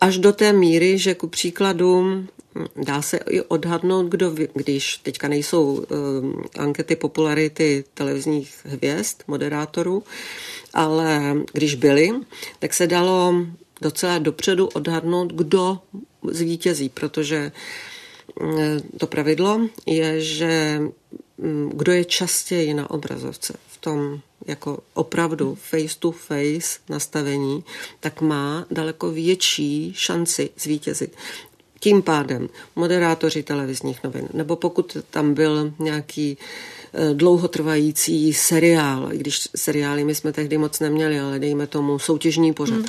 [0.00, 2.24] až do té míry, že ku příkladu
[2.76, 5.84] Dá se i odhadnout, kdo, když teďka nejsou uh,
[6.58, 10.02] ankety popularity televizních hvězd, moderátorů,
[10.74, 12.10] ale když byly,
[12.58, 13.34] tak se dalo
[13.80, 15.78] docela dopředu odhadnout, kdo
[16.30, 17.52] zvítězí, protože
[18.98, 20.80] to pravidlo je, že
[21.68, 27.64] kdo je častěji na obrazovce v tom jako opravdu face to face nastavení,
[28.00, 31.16] tak má daleko větší šanci zvítězit.
[31.80, 36.38] Tím pádem moderátoři televizních novin, nebo pokud tam byl nějaký
[36.92, 42.52] eh, dlouhotrvající seriál, i když seriály my jsme tehdy moc neměli, ale dejme tomu soutěžní
[42.52, 42.76] pořad.
[42.76, 42.86] Hmm.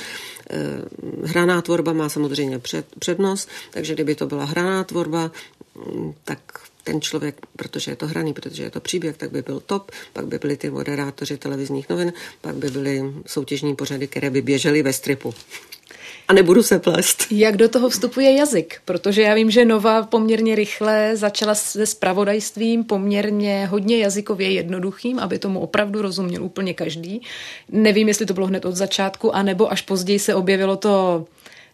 [1.24, 5.32] Hraná tvorba má samozřejmě před, přednost, takže kdyby to byla hraná tvorba,
[5.76, 6.40] mm, tak
[6.88, 10.28] ten člověk, protože je to hraný, protože je to příběh, tak by byl top, pak
[10.28, 14.94] by byli ty moderátoři televizních novin, pak by byly soutěžní pořady, které by běžely ve
[14.94, 15.34] stripu
[16.28, 17.26] a nebudu se plést.
[17.32, 18.82] Jak do toho vstupuje jazyk?
[18.86, 25.40] Protože já vím, že Nova poměrně rychle začala se spravodajstvím poměrně hodně jazykově jednoduchým, aby
[25.40, 27.22] tomu opravdu rozuměl úplně každý.
[27.72, 31.26] Nevím, jestli to bylo hned od začátku, anebo až později se objevilo to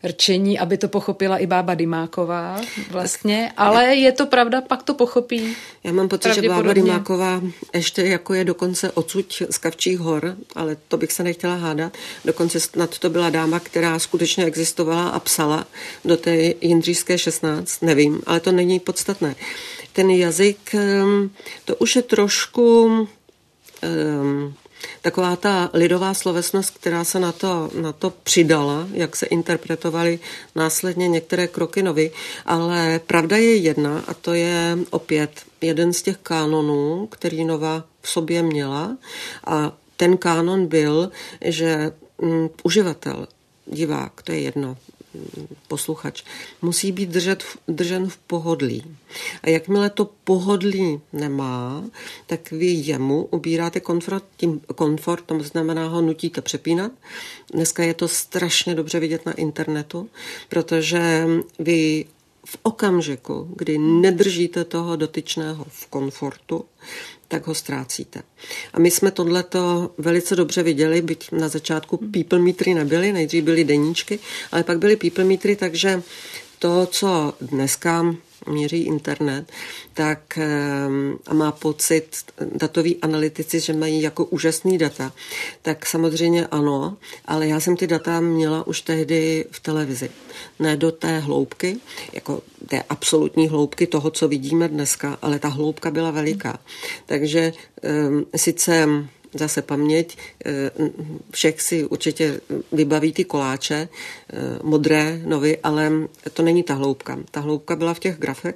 [0.04, 2.62] rčení, aby to pochopila i bába Dymáková
[2.92, 5.56] vlastně, ale je to pravda, pak to pochopí.
[5.84, 7.42] Já mám pocit, že bába Dymáková
[7.74, 11.94] ještě jako je dokonce odsud z Kavčích hor, ale to bych se nechtěla hádat.
[12.26, 15.68] Dokonce snad to byla dáma, která skutečně existovala a psala
[16.06, 19.36] do té Jindřížské 16, nevím, ale to není podstatné.
[19.94, 21.30] Ten jazyk, ehm,
[21.66, 24.54] to už je trošku um,
[25.02, 30.20] taková ta lidová slovesnost, která se na to, na to přidala, jak se interpretovaly
[30.56, 32.12] následně některé kroky novy,
[32.46, 38.10] ale pravda je jedna a to je opět jeden z těch kánonů, který Nova v
[38.10, 38.98] sobě měla.
[39.48, 41.12] A ten kánon byl,
[41.46, 41.92] že
[42.22, 43.28] mm, uživatel,
[43.66, 44.78] divák, to je jedno,
[45.68, 46.24] posluchač,
[46.62, 48.84] musí být držet, držen v pohodlí.
[49.44, 51.84] A jakmile to pohodlí nemá,
[52.28, 56.92] tak vy jemu ubíráte komfort, tím komfort, to znamená ho nutíte přepínat.
[57.54, 60.10] Dneska je to strašně dobře vidět na internetu,
[60.50, 61.28] protože
[61.60, 62.06] vy
[62.46, 66.66] v okamžiku, kdy nedržíte toho dotyčného v komfortu,
[67.34, 68.22] tak ho ztrácíte.
[68.74, 73.64] A my jsme tohleto velice dobře viděli, byť na začátku people metry nebyly, nejdřív byly
[73.64, 74.20] deníčky,
[74.52, 76.04] ale pak byly people metry, takže
[76.60, 78.16] to, co dneska
[78.48, 79.52] měří internet,
[79.94, 82.16] tak ehm, a má pocit
[82.56, 85.14] datoví analytici, že mají jako úžasný data,
[85.62, 90.10] tak samozřejmě ano, ale já jsem ty data měla už tehdy v televizi.
[90.60, 91.78] Ne do té hloubky,
[92.14, 96.60] jako té absolutní hloubky toho, co vidíme dneska, ale ta hloubka byla veliká.
[97.06, 97.54] Takže
[98.10, 98.88] um, sice
[99.34, 100.18] zase paměť.
[100.46, 100.72] Eh,
[101.32, 102.42] všech si určitě
[102.72, 105.92] vybaví ty koláče, eh, modré, novy, ale
[106.34, 107.20] to není ta hloubka.
[107.32, 108.56] Ta hloubka byla v těch grafech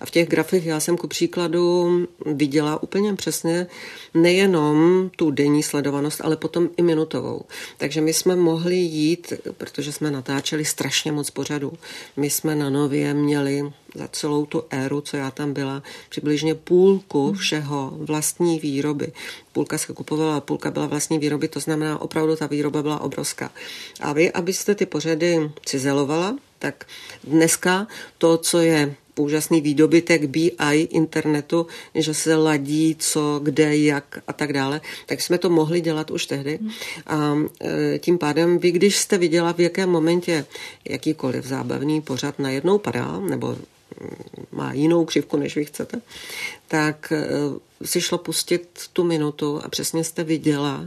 [0.00, 1.88] a v těch grafech já jsem ku příkladu
[2.26, 3.66] viděla úplně přesně
[4.14, 7.42] nejenom tu denní sledovanost, ale potom i minutovou.
[7.78, 11.72] Takže my jsme mohli jít, protože jsme natáčeli strašně moc pořadů.
[12.16, 17.32] My jsme na Nově měli za celou tu éru, co já tam byla, přibližně půlku
[17.32, 19.12] všeho vlastní výroby.
[19.52, 23.50] Půlka se kupovala, půlka byla vlastní výroby, to znamená, opravdu ta výroba byla obrovská.
[24.00, 26.84] A vy, abyste ty pořady cizelovala, tak
[27.24, 27.86] dneska
[28.18, 34.52] to, co je úžasný výdobytek BI internetu, že se ladí, co, kde, jak a tak
[34.52, 36.58] dále, tak jsme to mohli dělat už tehdy.
[37.06, 40.44] A e, tím pádem vy, když jste viděla, v jakém momentě
[40.88, 43.56] jakýkoliv zábavný pořad najednou padá, nebo
[44.52, 46.00] má jinou křivku, než vy chcete,
[46.68, 47.28] tak eh,
[47.84, 50.84] si šlo pustit tu minutu a přesně jste viděla,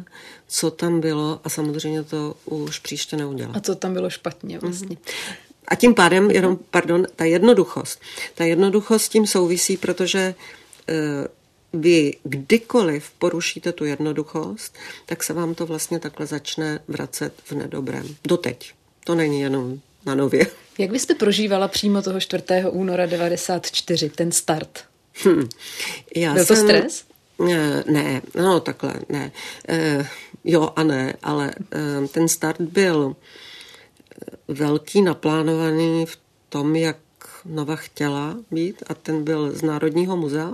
[0.47, 3.53] co tam bylo a samozřejmě to už příště neudělá.
[3.53, 4.95] A co tam bylo špatně vlastně.
[4.95, 5.33] Mm-hmm.
[5.67, 8.01] A tím pádem, jenom, pardon, ta jednoduchost.
[8.35, 10.35] Ta jednoduchost tím souvisí, protože
[10.89, 17.51] uh, vy kdykoliv porušíte tu jednoduchost, tak se vám to vlastně takhle začne vracet v
[17.51, 18.15] nedobrém.
[18.23, 18.73] Doteď.
[19.03, 20.47] To není jenom na nově.
[20.77, 22.43] Jak byste prožívala přímo toho 4.
[22.69, 24.83] února 94, ten start?
[25.25, 25.49] Hm.
[26.15, 27.03] Já Byl jsem, to stres?
[27.85, 29.31] Ne, no takhle, ne.
[29.69, 30.07] E,
[30.43, 33.15] jo a ne, ale e, ten start byl
[34.47, 36.17] velký, naplánovaný v
[36.49, 36.97] tom, jak
[37.45, 40.51] Nova chtěla být a ten byl z Národního muzea.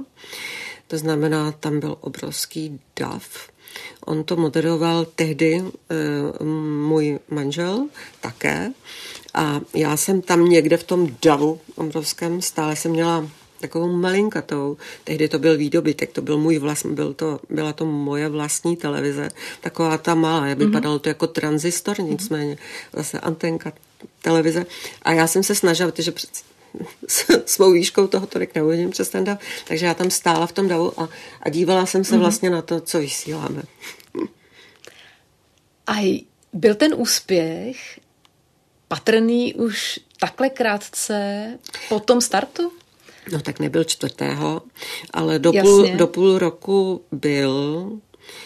[0.87, 3.49] To znamená, tam byl obrovský dav.
[4.05, 5.63] On to moderoval tehdy e,
[6.87, 7.87] můj manžel
[8.21, 8.71] také
[9.37, 14.77] a já jsem tam někde v tom davu obrovském stále jsem měla takovou malinkatou.
[15.03, 19.29] Tehdy to byl výdobytek, to byl můj vlast, byl to, byla to moje vlastní televize,
[19.61, 20.55] taková ta malá, mhm.
[20.55, 22.57] vypadalo to jako tranzistor, nicméně
[22.93, 23.73] zase antenka
[24.21, 24.65] televize.
[25.01, 26.29] A já jsem se snažila, protože před,
[27.07, 30.67] s svou výškou toho tolik neuvidím přes ten dav, takže já tam stála v tom
[30.67, 31.09] davu a,
[31.41, 32.19] a dívala jsem se mm-hmm.
[32.19, 33.63] vlastně na to, co vysíláme.
[35.87, 36.23] A
[36.53, 37.99] byl ten úspěch
[38.87, 41.47] patrný už takhle krátce
[41.89, 42.71] po tom startu?
[43.31, 44.61] No tak nebyl čtvrtého,
[45.13, 47.91] ale do, půl, do půl roku byl.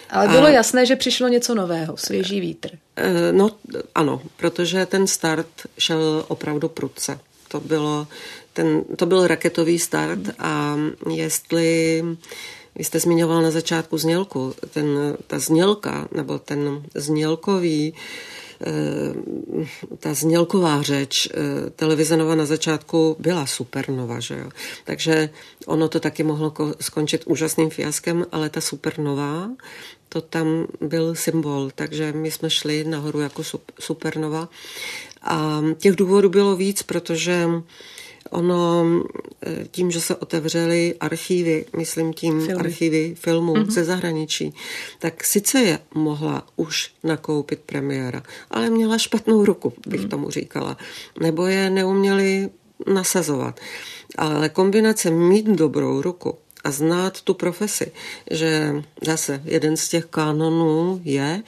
[0.10, 2.70] Ale bylo a, jasné, že přišlo něco nového, svěží vítr.
[2.96, 3.50] Eh, no
[3.96, 7.20] ano, protože ten start šel opravdu prudce.
[7.48, 8.08] To, bylo,
[8.54, 10.78] ten, to byl raketový start a
[11.14, 12.04] jestli
[12.76, 18.41] vy jste zmiňoval na začátku znělku, ten, ta znělka nebo ten znělkový Eh,
[20.00, 24.50] ta znělková řeč eh, televize Nova na začátku byla supernova, že jo.
[24.84, 25.30] Takže
[25.66, 29.50] ono to taky mohlo skončit úžasným fiaskem, ale ta supernova,
[30.10, 33.44] to tam byl symbol, takže my jsme šli nahoru jako
[33.80, 34.50] supernova.
[35.22, 37.48] A těch důvodů bylo víc, protože
[38.32, 38.86] Ono
[39.42, 42.54] eh, tím, že se otevřely archívy, myslím tím Filmy.
[42.54, 43.70] archívy filmů mm-hmm.
[43.70, 44.54] ze zahraničí,
[45.00, 50.10] tak sice je mohla už nakoupit premiéra, ale měla špatnou ruku, bych mm.
[50.10, 50.78] tomu říkala.
[51.20, 52.50] Nebo je neuměli
[52.94, 53.60] nasazovat.
[54.18, 57.92] Ale kombinace mít dobrou ruku a znát tu profesi,
[58.32, 61.44] že zase jeden z těch kanonů je,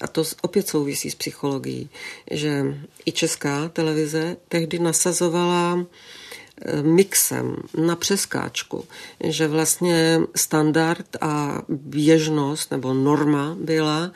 [0.00, 1.90] a to opět souvisí s psychologií,
[2.30, 2.64] že
[3.06, 5.86] i česká televize tehdy nasazovala
[6.82, 8.84] mixem na přeskáčku,
[9.20, 14.10] že vlastně standard a běžnost nebo norma byla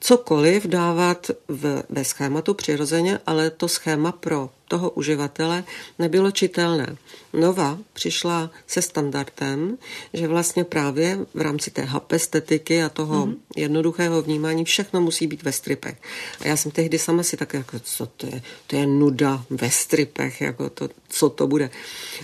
[0.00, 5.64] cokoliv dávat v, ve schématu přirozeně, ale to schéma pro toho uživatele
[5.98, 6.96] nebylo čitelné.
[7.32, 9.78] Nova přišla se standardem,
[10.12, 13.36] že vlastně právě v rámci té hapestetiky a toho mm-hmm.
[13.56, 15.96] jednoduchého vnímání všechno musí být ve stripech.
[16.40, 19.70] A já jsem tehdy sama si tak jako, co to je, to je nuda ve
[19.70, 21.70] stripech, jako to, co to bude.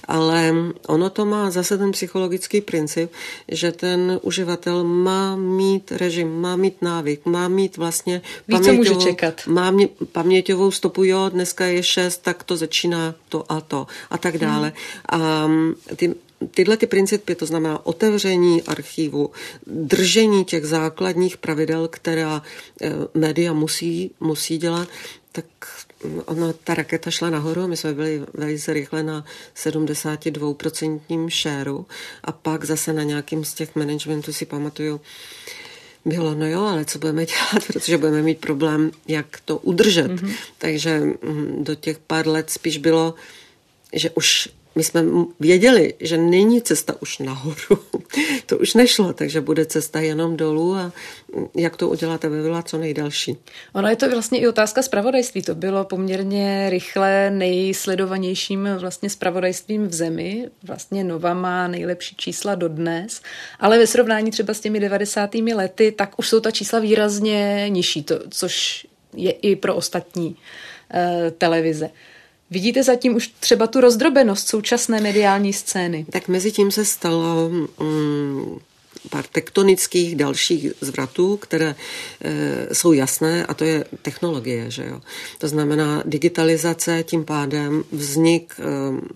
[0.04, 0.54] Ale
[0.86, 3.12] ono to má zase ten psychologický princip,
[3.48, 8.94] že ten uživatel má mít režim, má mít návyk, má mít vlastně Ví, paměťovou, co
[8.94, 9.46] může čekat.
[9.46, 14.18] Má mě, paměťovou stopu, jo, dneska je šest, tak to začíná to a to a
[14.18, 14.68] tak dále.
[14.68, 14.97] Hmm.
[15.06, 16.14] A mm, ty,
[16.50, 19.30] tyhle ty principy, to znamená otevření archivu,
[19.66, 22.42] držení těch základních pravidel, která
[22.82, 24.88] eh, média musí, musí dělat,
[25.32, 25.44] tak
[26.24, 29.24] ona, ta raketa šla nahoru, my jsme byli velice rychle na
[29.56, 31.86] 72% šéru
[32.24, 35.00] a pak zase na nějakým z těch managementů si pamatuju,
[36.04, 40.10] bylo, no jo, ale co budeme dělat, protože budeme mít problém, jak to udržet.
[40.10, 40.32] Mm-hmm.
[40.58, 43.14] Takže mm, do těch pár let spíš bylo,
[43.92, 45.04] že už my jsme
[45.40, 47.78] věděli, že není cesta už nahoru.
[48.46, 50.92] to už nešlo, takže bude cesta jenom dolů a
[51.56, 53.36] jak to udělat, aby byla co nejdelší.
[53.72, 55.42] Ono je to vlastně i otázka zpravodajství.
[55.42, 60.48] To bylo poměrně rychle nejsledovanějším vlastně zpravodajstvím v zemi.
[60.62, 63.22] Vlastně Nova má nejlepší čísla dodnes,
[63.60, 65.34] ale ve srovnání třeba s těmi 90.
[65.34, 71.30] lety, tak už jsou ta čísla výrazně nižší, to, což je i pro ostatní uh,
[71.38, 71.90] televize.
[72.50, 76.06] Vidíte zatím už třeba tu rozdrobenost současné mediální scény?
[76.10, 78.60] Tak mezi tím se stalo um,
[79.10, 81.74] pár tektonických dalších zvratů, které
[82.24, 84.70] e, jsou jasné a to je technologie.
[84.70, 85.00] Že jo?
[85.38, 88.64] To znamená digitalizace, tím pádem vznik e,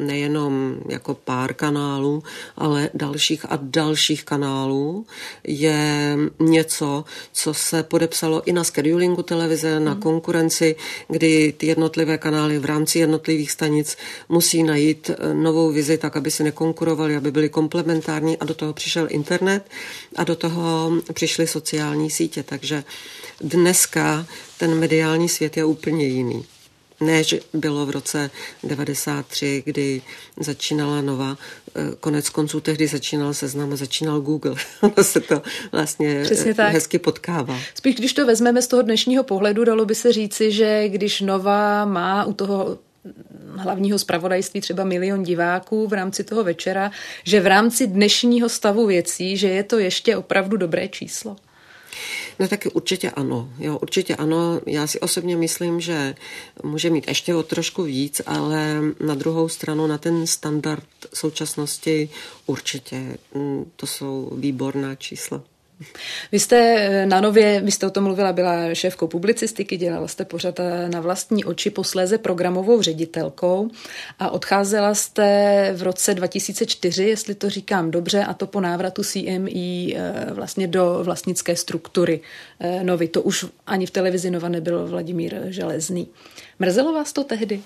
[0.03, 2.23] nejenom jako pár kanálů,
[2.57, 5.07] ale dalších a dalších kanálů
[5.45, 10.03] je něco, co se podepsalo i na schedulingu televize, na hmm.
[10.03, 10.77] konkurenci,
[11.09, 13.97] kdy ty jednotlivé kanály v rámci jednotlivých stanic
[14.29, 18.73] musí najít e, novou vizi tak, aby si nekonkurovali, aby byly komplementární a do toho
[18.73, 19.72] přišel internet
[20.17, 22.85] a do toho přišly sociální sítě, takže
[23.41, 24.27] dneska
[24.59, 26.45] ten mediální svět je úplně jiný.
[27.01, 28.31] ne, že bylo v roce
[28.63, 30.03] 93, kdy
[30.41, 31.37] začínala Nova,
[31.77, 34.55] eh, konec konců tehdy začínal seznam a začínal Google.
[34.81, 35.43] ono se to
[35.73, 36.73] vlastně Přesně tak.
[36.73, 37.59] hezky potkává.
[37.75, 41.85] Spíš když to vezmeme z toho dnešního pohledu, dalo by se říci, že když Nova
[41.85, 42.79] má u toho
[43.57, 46.91] hlavního zpravodajství třeba milion diváků v rámci toho večera,
[47.25, 51.37] že v rámci dnešního stavu věcí, že je to ještě opravdu dobré číslo.
[52.39, 53.49] No taky určitě ano.
[53.59, 54.61] Jo, určitě ano.
[54.67, 56.15] Já si osobně myslím, že
[56.63, 60.85] může mít ještě o trošku víc, ale na druhou stranu na ten standard
[61.15, 62.09] současnosti
[62.47, 65.43] určitě mm, to jsou výborná čísla.
[66.33, 70.25] Vy jste eh, na Nově, vy jste o tom mluvila, byla šéfkou publicistiky, dělala jste
[70.25, 73.71] pořád eh, na vlastní oči, posléze programovou ředitelkou
[74.19, 79.97] a odcházela jste v roce 2004, jestli to říkám dobře, a to po návratu CMI
[79.97, 82.21] eh, vlastně do vlastnické struktury
[82.83, 83.09] Novy.
[83.09, 86.09] To už ani v televizi Nova nebyl Vladimír Železný.
[86.59, 87.61] Mrzelo vás to tehdy?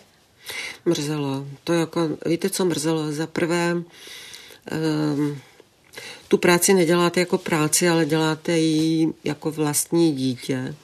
[0.84, 1.46] Mrzelo.
[1.64, 3.12] To jako, víte, co mrzelo?
[3.12, 5.40] Za prvé, um,
[6.28, 10.74] tu práci neděláte jako práci, ale děláte ji jako vlastní dítě.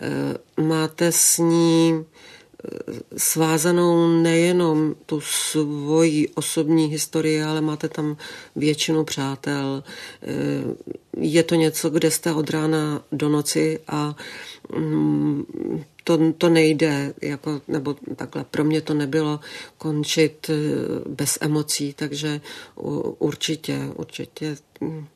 [0.00, 2.78] Eh, máte s ní eh,
[3.16, 8.16] svázanou nejenom tu svoji osobní historii, ale máte tam
[8.56, 9.84] většinu přátel.
[10.22, 10.28] Eh,
[11.16, 14.16] je to něco, kde jste od rána do noci a
[14.76, 15.44] mm,
[16.04, 19.40] to, to nejde, jako, nebo takhle, pro mě to nebylo
[19.78, 20.54] končit eh,
[21.08, 22.40] bez emocí, takže
[23.18, 25.06] určitě, určitě, hm,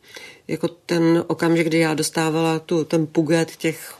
[0.49, 3.95] jako ten okamžik, kdy já dostávala tu, ten puget těch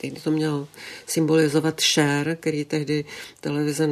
[0.00, 0.68] tehdy to měl
[1.06, 3.04] symbolizovat share, který tehdy
[3.40, 3.88] televize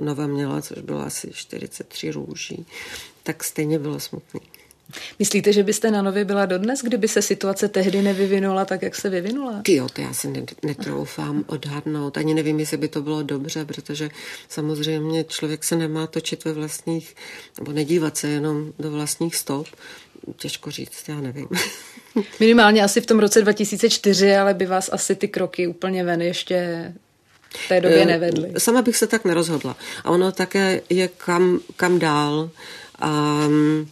[0.00, 2.66] Nova měla, což bylo asi 43 růží,
[3.22, 4.40] tak stejně bylo smutný.
[5.18, 9.10] Myslíte, že byste na Nově byla dodnes, kdyby se situace tehdy nevyvinula tak, jak se
[9.10, 9.60] vyvinula?
[9.62, 12.18] Ty jo, to já si netroufám odhadnout.
[12.18, 14.10] Ani nevím, jestli by to bylo dobře, protože
[14.48, 17.16] samozřejmě člověk se nemá točit ve vlastních,
[17.58, 19.66] nebo nedívat se jenom do vlastních stop.
[20.36, 21.48] Těžko říct, já nevím.
[22.40, 26.92] Minimálně asi v tom roce 2004, ale by vás asi ty kroky úplně ven ještě
[27.48, 28.52] v té době eh, nevedly.
[28.58, 29.76] Sama bych se tak nerozhodla.
[30.04, 32.50] A ono také je kam, kam dál.
[33.04, 33.88] Um,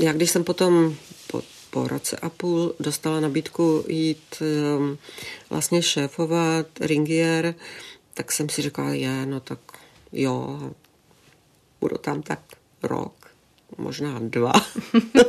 [0.00, 0.94] já když jsem potom
[1.26, 4.42] po, po roce a půl dostala nabídku jít
[4.78, 4.98] um,
[5.50, 7.54] vlastně šéfovat Ringier,
[8.14, 9.58] tak jsem si říkala, je, no tak
[10.12, 10.60] jo,
[11.80, 12.40] budu tam tak
[12.82, 13.30] rok,
[13.78, 14.52] možná dva.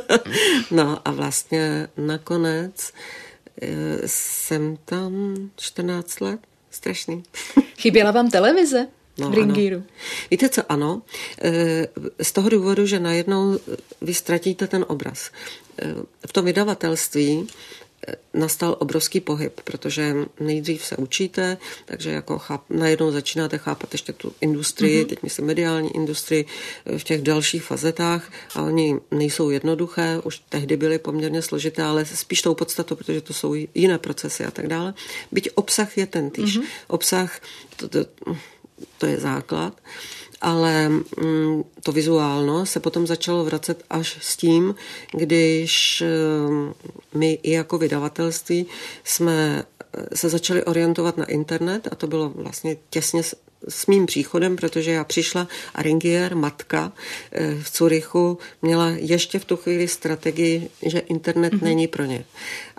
[0.70, 2.92] no a vlastně nakonec
[3.62, 6.40] eh, jsem tam 14 let,
[6.70, 7.22] strašný.
[7.78, 8.88] Chyběla vám televize?
[9.18, 9.76] No, v Ringíru.
[9.76, 9.86] Ano.
[10.30, 11.02] Víte co, ano,
[11.42, 11.88] eh,
[12.22, 13.58] z toho důvodu, že najednou
[14.00, 15.30] vy ztratíte ten obraz.
[15.82, 15.94] Eh,
[16.26, 17.46] v tom vydavatelství
[18.08, 24.12] eh, nastal obrovský pohyb, protože nejdřív se učíte, takže jako cháp, najednou začínáte chápat ještě
[24.12, 25.08] tu industrii, mm-hmm.
[25.08, 26.44] teď myslím mediální industrii
[26.98, 32.42] v těch dalších fazetách a oni nejsou jednoduché, už tehdy byly poměrně složité, ale spíš
[32.42, 34.94] tou podstatou, protože to jsou jiné procesy a tak dále.
[35.32, 36.58] Byť obsah je ten týž.
[36.58, 36.64] Mm-hmm.
[36.86, 37.40] Obsah,
[37.76, 38.06] to, to,
[38.98, 39.72] to je základ,
[40.40, 44.74] ale mm, to vizuálno se potom začalo vracet až s tím,
[45.12, 46.02] když
[46.48, 46.72] mm,
[47.14, 48.66] my i jako vydavatelství
[49.04, 49.64] jsme
[49.94, 53.22] eh, se začali orientovat na internet a to bylo vlastně těsně
[53.68, 56.92] s mým příchodem, protože já přišla a Ringier, matka
[57.32, 61.62] eh, v Curychu, měla ještě v tu chvíli strategii, že internet mm-hmm.
[61.62, 62.24] není pro ně.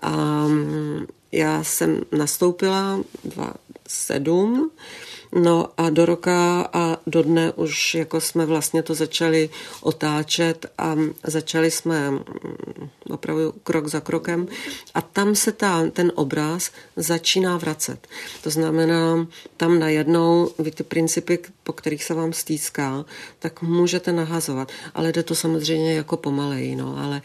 [0.01, 4.71] A mm, já jsem nastoupila 27
[5.31, 9.49] No a do roka a do dne už jako jsme vlastně to začali
[9.81, 12.19] otáčet a začali jsme mm,
[13.09, 14.47] opravdu krok za krokem
[14.93, 18.07] a tam se ta, ten obraz začíná vracet.
[18.43, 23.05] To znamená, tam najednou vy ty principy, po kterých se vám stýská,
[23.39, 24.71] tak můžete nahazovat.
[24.93, 27.21] Ale jde to samozřejmě jako pomalej, no, ale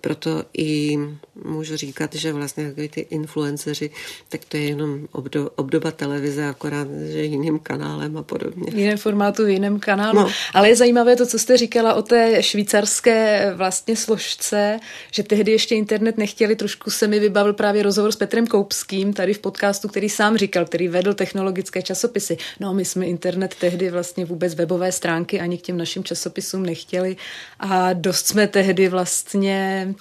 [0.00, 0.98] proto i
[1.44, 3.90] můžu říkat, že vlastně ty influenceři,
[4.28, 5.08] tak to je jenom
[5.56, 8.72] obdoba televize, akorát, že jiným kanálem a podobně.
[8.72, 10.18] V jiném formátu, v jiném kanálu.
[10.18, 10.30] No.
[10.54, 14.80] Ale je zajímavé to, co jste říkala o té švýcarské vlastně složce,
[15.10, 19.34] že tehdy ještě internet nechtěli, trošku se mi vybavil právě rozhovor s Petrem Koupským tady
[19.34, 22.36] v podcastu, který sám říkal, který vedl technologické časopisy.
[22.60, 27.16] No, my jsme internet tehdy vlastně vůbec webové stránky ani k těm našim časopisům nechtěli
[27.60, 29.94] a dost jsme tehdy vlastně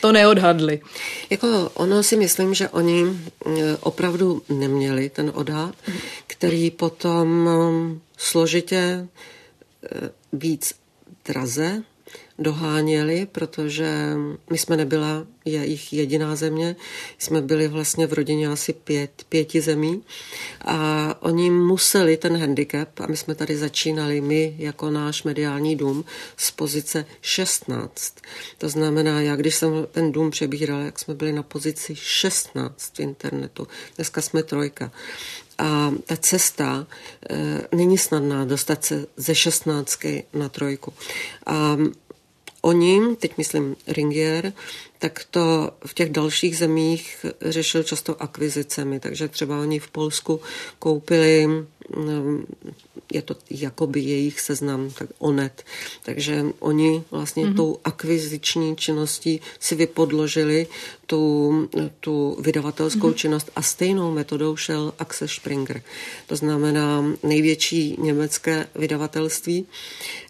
[0.00, 0.80] to neodhadli.
[1.30, 5.74] Jako ono si myslím, že oni eh, opravdu neměli ten odhad,
[6.26, 9.08] který potom eh, složitě
[9.84, 10.74] eh, víc
[11.24, 11.82] draze
[12.38, 14.14] doháněli, protože
[14.50, 16.76] my jsme nebyla jejich jediná země,
[17.18, 20.02] jsme byli vlastně v rodině asi pět, pěti zemí
[20.64, 26.04] a oni museli ten handicap, a my jsme tady začínali, my jako náš mediální dům,
[26.36, 28.14] z pozice 16.
[28.58, 33.00] To znamená, já když jsem ten dům přebíral, jak jsme byli na pozici 16 v
[33.00, 34.92] internetu, dneska jsme trojka.
[35.58, 36.86] A ta cesta
[37.30, 40.92] e, není snadná dostat se ze šestnáctky na trojku.
[41.46, 41.76] A
[42.62, 44.52] oni, teď myslím Ringier,
[44.98, 50.40] tak to v těch dalších zemích řešil často akvizicemi, takže třeba oni v Polsku
[50.78, 51.48] koupili
[53.12, 55.64] je to jakoby jejich seznam, tak onet.
[56.02, 57.56] Takže oni vlastně mm-hmm.
[57.56, 60.66] tou akviziční činností si vypodložili
[61.06, 61.52] tu,
[62.00, 63.14] tu vydavatelskou mm-hmm.
[63.14, 65.82] činnost a stejnou metodou šel Axel Springer.
[66.26, 69.66] To znamená největší německé vydavatelství.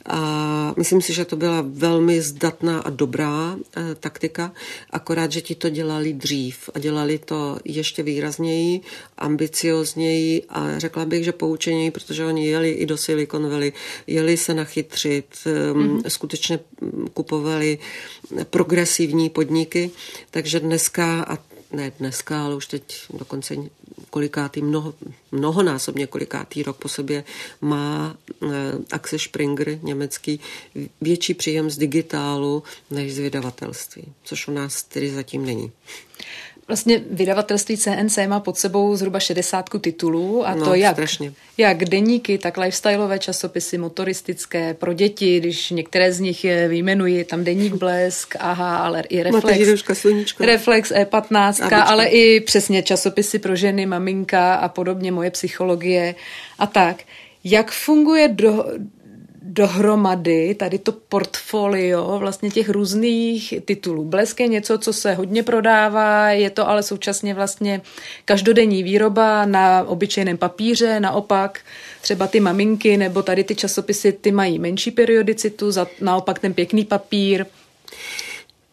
[0.07, 4.53] A myslím si, že to byla velmi zdatná a dobrá e, taktika,
[4.91, 8.81] akorát, že ti to dělali dřív a dělali to ještě výrazněji,
[9.19, 13.73] ambiciozněji a řekla bych, že poučeněji, protože oni jeli i do Silicon Valley,
[14.07, 16.03] jeli se nachytřit, mm-hmm.
[16.09, 16.59] skutečně
[17.15, 17.79] kupovali
[18.51, 19.91] progresivní podniky,
[20.31, 21.39] takže dneska, a
[21.73, 23.55] ne dneska, ale už teď dokonce
[24.11, 24.95] kolikátý, mnoho,
[25.33, 27.25] mnohonásobně kolikátý rok po sobě
[27.61, 28.49] má eh,
[28.93, 30.41] Axel Springer, německý,
[31.01, 35.73] větší příjem z digitálu než z vydavatelství, což u nás tedy zatím není.
[36.69, 41.33] Vlastně vydavatelství CNC má pod sebou zhruba 60 titulů a no, to jak, strašně.
[41.59, 47.75] jak deníky, tak lifestyleové časopisy, motoristické, pro děti, když některé z nich vyjmenuji, tam deník
[47.75, 49.47] Blesk, aha, ale i Reflex,
[50.41, 56.15] Reflex E15, ale i přesně časopisy pro ženy, maminka a podobně, moje psychologie
[56.59, 56.97] a tak.
[57.45, 58.65] Jak funguje do,
[59.57, 64.05] dohromady tady to portfolio vlastně těch různých titulů.
[64.05, 67.81] Blesk je něco, co se hodně prodává, je to ale současně vlastně
[68.25, 71.61] každodenní výroba na obyčejném papíře, naopak
[72.01, 76.85] třeba ty maminky nebo tady ty časopisy, ty mají menší periodicitu, za, naopak ten pěkný
[76.85, 77.47] papír.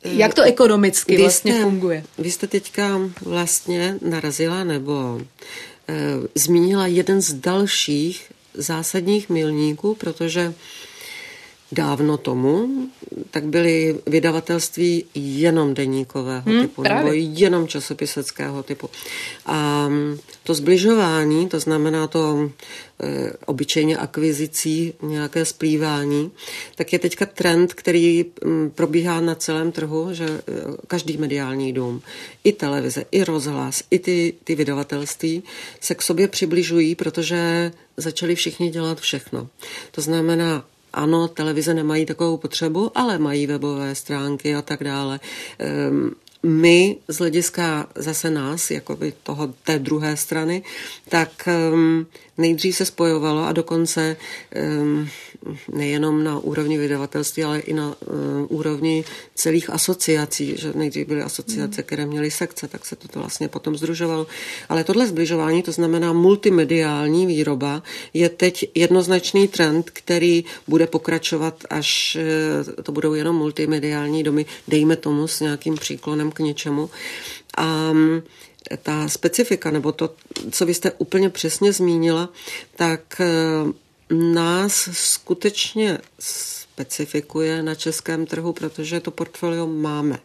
[0.04, 2.04] Jak to ekonomicky vy vlastně jste, funguje?
[2.18, 5.22] Vy jste teďka vlastně narazila nebo
[5.90, 5.94] e,
[6.36, 10.54] zmínila jeden z dalších zásadních milníků, protože
[11.74, 12.70] dávno tomu,
[13.32, 17.04] tak byly vydavatelství jenom deníkového hmm, typu právě.
[17.04, 18.90] nebo jenom časopiseckého typu.
[19.46, 19.90] A
[20.44, 22.50] to zbližování, to znamená to
[23.04, 26.32] e, obyčejně akvizicí, nějaké splývání,
[26.76, 30.42] tak je teďka trend, který m, probíhá na celém trhu, že e,
[30.88, 32.02] každý mediální dům,
[32.44, 35.44] i televize, i rozhlas, i ty, ty vydavatelství
[35.82, 39.48] se k sobě přibližují, protože začali všichni dělat všechno.
[39.92, 45.20] To znamená ano, televize nemají takovou potřebu, ale mají webové stránky a tak dále.
[46.46, 50.64] My z hlediska zase nás, jako by toho té druhé strany,
[51.10, 52.06] tak um,
[52.38, 54.18] nejdřív se spojovalo a dokonce
[54.82, 55.10] um,
[55.74, 58.16] nejenom na úrovni vydavatelství, ale i na uh,
[58.50, 59.04] úrovni
[59.36, 61.86] celých asociací, že nejdřív byly asociace, mm.
[61.86, 64.28] které měly sekce, tak se to vlastně potom združovalo.
[64.70, 67.84] Ale tohle zbližování, to znamená multimediální výroba,
[68.14, 72.18] je teď jednoznačný trend, který bude pokračovat, až
[72.68, 76.90] uh, to budou jenom multimediální domy, dejme tomu s nějakým příklonem k něčemu.
[77.58, 77.94] A
[78.82, 80.16] ta specifika, nebo to,
[80.52, 82.30] co vy jste úplně přesně zmínila,
[82.76, 83.26] tak eh,
[84.14, 90.20] nás skutečně specifikuje na českém trhu, protože to portfolio máme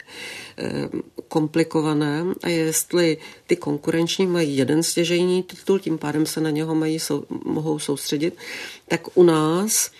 [0.59, 0.89] eh,
[1.29, 6.99] komplikované a jestli ty konkurenční mají jeden stěžejní titul, tím pádem se na něho mají,
[6.99, 8.37] sou, mohou soustředit,
[8.89, 9.91] tak u nás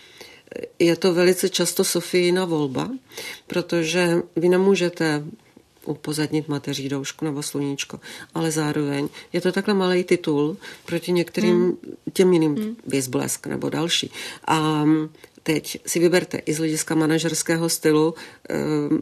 [0.79, 2.91] je to velice často Sofijina volba,
[3.47, 5.23] protože vy nemůžete
[5.85, 8.01] upozadnit mateří doušku nebo sluníčko,
[8.35, 10.57] ale zároveň je to takhle malý titul
[10.87, 11.77] proti některým hmm.
[12.13, 12.77] těm jiným hmm.
[12.87, 14.11] Vizblesk nebo další.
[14.47, 14.85] A
[15.43, 18.15] teď si vyberte i z hlediska manažerského stylu
[18.49, 19.01] ehm,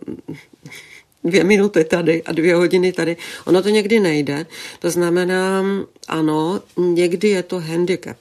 [1.24, 3.16] dvě minuty tady a dvě hodiny tady.
[3.44, 4.46] Ono to někdy nejde.
[4.78, 5.64] To znamená,
[6.08, 8.18] ano, někdy je to handicap,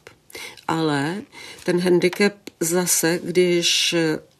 [0.67, 1.21] ale
[1.63, 3.95] ten handicap zase, když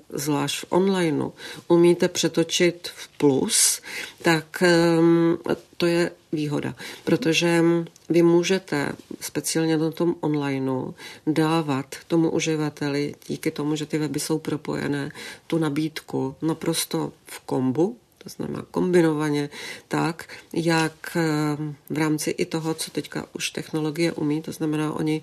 [0.10, 1.30] zvlášť v onlineu,
[1.68, 3.82] umíte přetočit v plus,
[4.22, 5.38] tak ehm,
[5.78, 7.64] to je výhoda, protože
[8.10, 8.91] vy můžete
[9.22, 10.93] speciálně na tom onlineu
[11.28, 15.12] dávat tomu uživateli, díky tomu, že ty weby jsou propojené,
[15.47, 19.49] tu nabídku naprosto v kombu, to znamená kombinovaně
[19.88, 25.22] tak, jak ehm, v rámci i toho, co teďka už technologie umí, to znamená, oni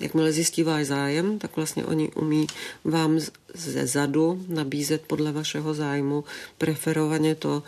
[0.00, 2.46] jakmile zjistí váš zájem, tak vlastně oni umí
[2.84, 3.18] vám
[3.54, 6.24] ze zadu nabízet podle vašeho zájmu
[6.58, 7.62] preferovaně to,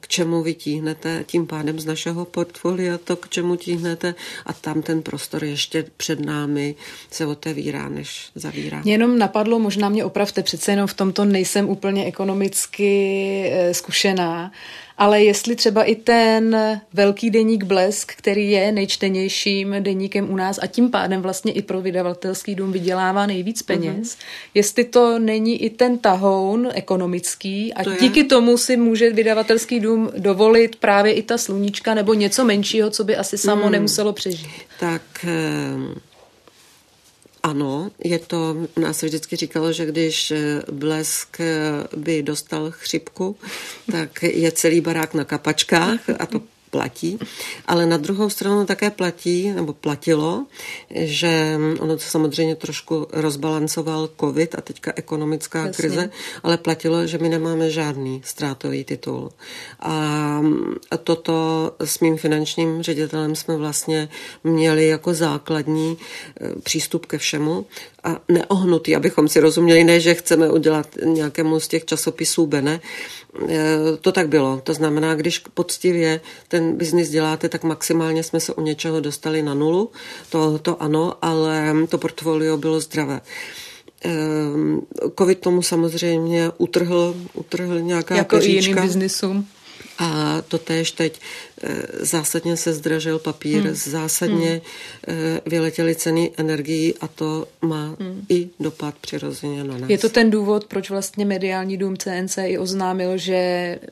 [0.00, 4.14] k čemu vytíhnete, tím pádem z našeho portfolia to, k čemu tíhnete
[4.46, 6.74] a tam ten prostor ještě před námi
[7.10, 8.80] se otevírá, než zavírá.
[8.82, 14.52] Mě jenom napadlo, možná mě opravte, přece jenom v tomto nejsem úplně ekonomicky eh, zkušená,
[14.98, 16.56] ale jestli třeba i ten
[16.92, 21.80] velký deník Blesk, který je nejčtenějším deníkem u nás a tím pádem vlastně i pro
[21.80, 24.24] vydavatelský dům vydělává nejvíc peněz, mm-hmm.
[24.54, 30.10] jestli to není i ten tahoun ekonomický a to díky tomu si může vydavatelský dům
[30.18, 33.72] dovolit právě i ta sluníčka nebo něco menšího, co by asi samo mm.
[33.72, 34.50] nemuselo přežít.
[34.80, 36.07] Tak eh,
[37.42, 41.46] ano, je to, nás se vždycky říkalo, že když eh, blesk eh,
[41.96, 43.36] by dostal chřipku,
[43.92, 47.18] tak je celý barák na kapačkách a to platí,
[47.66, 50.46] ale na druhou stranu také platí, nebo platilo,
[50.90, 55.72] že ono to samozřejmě trošku rozbalancoval covid a teďka ekonomická Jasně.
[55.72, 56.10] krize,
[56.42, 59.30] ale platilo, že my nemáme žádný ztrátový titul.
[59.80, 60.42] A,
[61.04, 64.08] toto s mým finančním ředitelem jsme vlastně
[64.44, 67.66] měli jako základní e, přístup ke všemu
[68.08, 72.80] a neohnutý, abychom si rozuměli, ne, že chceme udělat nějakému z těch časopisů Bene,
[73.48, 74.60] e, to tak bylo.
[74.64, 79.54] To znamená, když poctivě ten biznis děláte, tak maximálně jsme se u něčeho dostali na
[79.54, 79.90] nulu,
[80.30, 83.20] to, to ano, ale to portfolio bylo zdravé.
[84.04, 84.10] E,
[85.18, 88.70] Covid tomu samozřejmě utrhl, utrhl nějaká Jako peříčka.
[88.70, 89.46] i jiným biznisům.
[89.98, 91.20] A to též teď
[91.62, 93.74] eh, zásadně se zdražil papír, hmm.
[93.74, 94.60] zásadně
[95.08, 95.38] hmm.
[95.46, 98.26] vyletěly ceny energií a to má hmm.
[98.28, 99.90] i dopad přirozeně na nás.
[99.90, 103.34] Je to ten důvod, proč vlastně mediální dům CNC i oznámil, že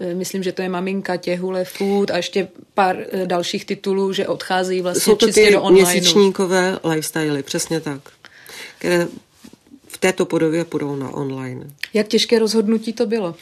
[0.01, 4.81] eh, myslím, že to je maminka těhule food a ještě pár dalších titulů, že odcházejí
[4.81, 5.91] vlastně Jsou to čistě ty do online.
[5.93, 8.01] měsíčníkové lifestyle, přesně tak
[8.79, 9.09] které
[9.97, 11.71] v této podobě půjdou na online.
[11.95, 13.35] Jak těžké rozhodnutí to bylo?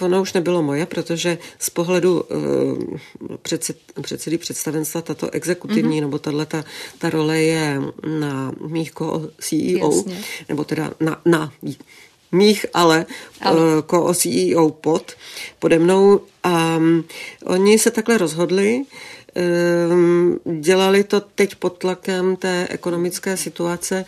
[0.00, 2.98] Ono už nebylo moje, protože z pohledu uh,
[3.42, 6.00] předsed, předsedy představenstva tato exekutivní, mm-hmm.
[6.00, 6.64] nebo tahle ta,
[6.98, 7.80] ta role je
[8.20, 8.92] na mých
[9.40, 10.18] CEO, Jasně.
[10.48, 11.52] nebo teda na, na
[12.32, 13.06] mých, ale,
[13.40, 13.76] ale.
[13.76, 15.12] Uh, ko CEO pod,
[15.58, 16.20] pode mnou.
[16.42, 17.04] A um,
[17.44, 18.84] oni se takhle rozhodli, Ehm,
[20.60, 24.04] dělali to teď pod tlakem té ekonomické situace.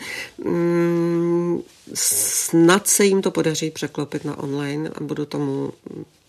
[0.47, 1.63] Ehm,
[1.95, 5.73] snad se jim to podaří překlopit na online a budu tomu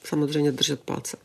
[0.03, 1.17] samozřejmě držet palce.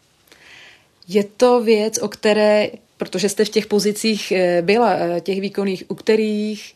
[1.09, 5.85] Je to věc, o které, protože jste v těch pozicích eh, byla, eh, těch výkonných,
[5.89, 6.75] u kterých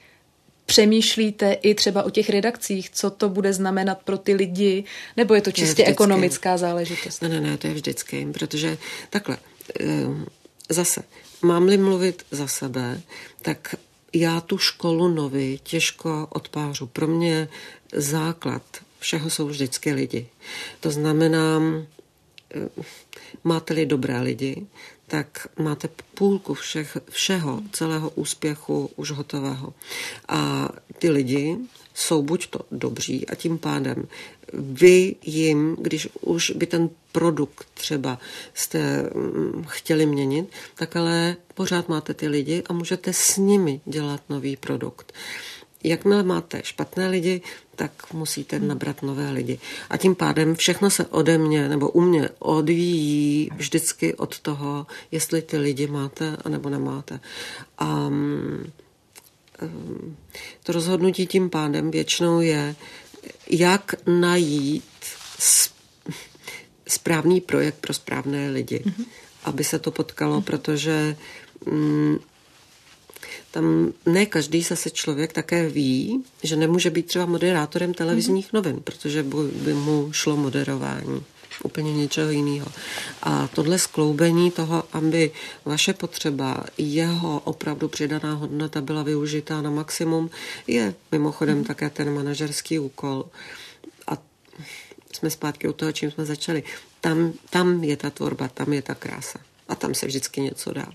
[0.66, 4.84] přemýšlíte i třeba o těch redakcích, co to bude znamenat pro ty lidi,
[5.16, 7.22] nebo je to čistě je ekonomická záležitost?
[7.22, 8.78] Ne, ne, ne, to je vždycky, protože
[9.10, 9.36] takhle,
[9.80, 10.26] ehm,
[10.68, 11.02] zase,
[11.42, 13.00] mám-li mluvit za sebe,
[13.42, 13.74] tak
[14.12, 16.86] já tu školu nový těžko odpářu.
[16.86, 17.48] Pro mě
[17.92, 18.62] základ
[18.98, 20.26] všeho jsou vždycky lidi.
[20.80, 21.62] To znamená,
[22.54, 22.68] eh,
[23.44, 24.66] máte-li dobré lidi,
[25.06, 29.74] tak máte půlku všech, všeho, celého úspěchu už hotového.
[30.28, 31.56] A ty lidi
[31.94, 34.08] jsou buď to dobří a tím pádem
[34.52, 38.18] vy jim, když už by ten produkt třeba
[38.54, 44.20] jste mm, chtěli měnit, tak ale pořád máte ty lidi a můžete s nimi dělat
[44.28, 45.12] nový produkt.
[45.84, 47.40] Jakmile máte špatné lidi,
[47.76, 49.58] tak musíte nabrat nové lidi.
[49.90, 55.42] A tím pádem všechno se ode mě nebo u mě odvíjí vždycky od toho, jestli
[55.42, 57.20] ty lidi máte anebo nemáte.
[57.78, 58.72] A um,
[60.62, 62.76] to rozhodnutí tím pádem většinou je,
[63.50, 64.84] jak najít
[66.88, 69.04] správný projekt pro správné lidi, mm-hmm.
[69.44, 70.44] aby se to potkalo, mm-hmm.
[70.44, 71.16] protože
[71.66, 72.18] mm,
[73.50, 78.54] tam ne každý zase člověk také ví, že nemůže být třeba moderátorem televizních mm-hmm.
[78.54, 81.24] novin, protože by, mu šlo moderování
[81.64, 82.66] úplně něčeho jiného.
[83.22, 85.30] A tohle skloubení toho, aby
[85.64, 90.30] vaše potřeba, jeho opravdu přidaná hodnota byla využitá na maximum,
[90.66, 91.64] je mimochodem mm.
[91.64, 93.24] také ten manažerský úkol.
[95.16, 96.62] Jsme zpátky u toho, čím jsme začali.
[97.00, 99.38] Tam, tam je ta tvorba, tam je ta krása.
[99.68, 100.86] A tam se vždycky něco dá.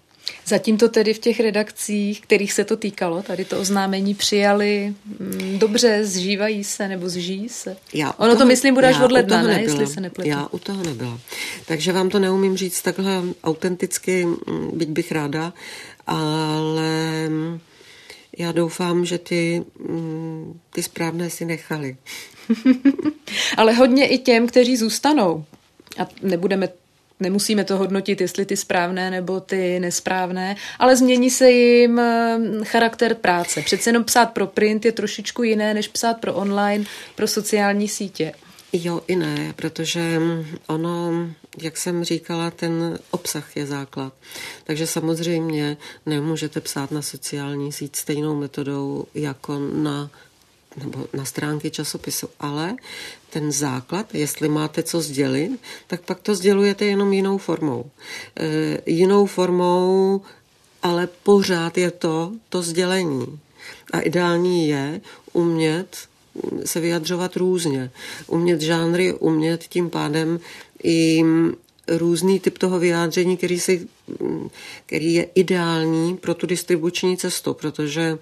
[0.45, 5.59] Zatím to tedy v těch redakcích, kterých se to týkalo, tady to oznámení přijali mm,
[5.59, 7.77] dobře, zžívají se nebo zžijí se?
[7.93, 10.29] Já ono toho, to myslím bude až od ledna, ne, jestli se nepletu.
[10.29, 11.19] Já u toho nebyla.
[11.65, 15.53] Takže vám to neumím říct takhle autenticky, mm, byť bych ráda,
[16.07, 17.59] ale mm,
[18.37, 19.63] já doufám, že ty,
[20.73, 21.97] ty správné si nechali.
[23.57, 25.45] ale hodně i těm, kteří zůstanou.
[25.97, 26.67] A nebudeme
[27.21, 33.15] nemusíme to hodnotit, jestli ty správné nebo ty nesprávné, ale změní se jim eh, charakter
[33.15, 33.61] práce.
[33.61, 38.33] Přece jenom psát pro print je trošičku jiné, než psát pro online, pro sociální sítě.
[38.73, 40.21] Jo i ne, protože
[40.67, 41.11] ono,
[41.57, 44.13] jak jsem říkala, ten obsah je základ.
[44.63, 50.09] Takže samozřejmě nemůžete psát na sociální síť stejnou metodou jako na
[50.77, 52.75] nebo na stránky časopisu, ale
[53.29, 57.91] ten základ, jestli máte co sdělit, tak pak to sdělujete jenom jinou formou.
[58.39, 60.21] E, jinou formou,
[60.83, 63.39] ale pořád je to to sdělení.
[63.93, 65.01] A ideální je
[65.33, 65.97] umět
[66.65, 67.91] se vyjadřovat různě.
[68.27, 70.39] Umět žánry, umět tím pádem
[70.83, 71.23] i
[71.87, 73.87] různý typ toho vyjádření, který, si,
[74.85, 78.17] který je ideální pro tu distribuční cestu, protože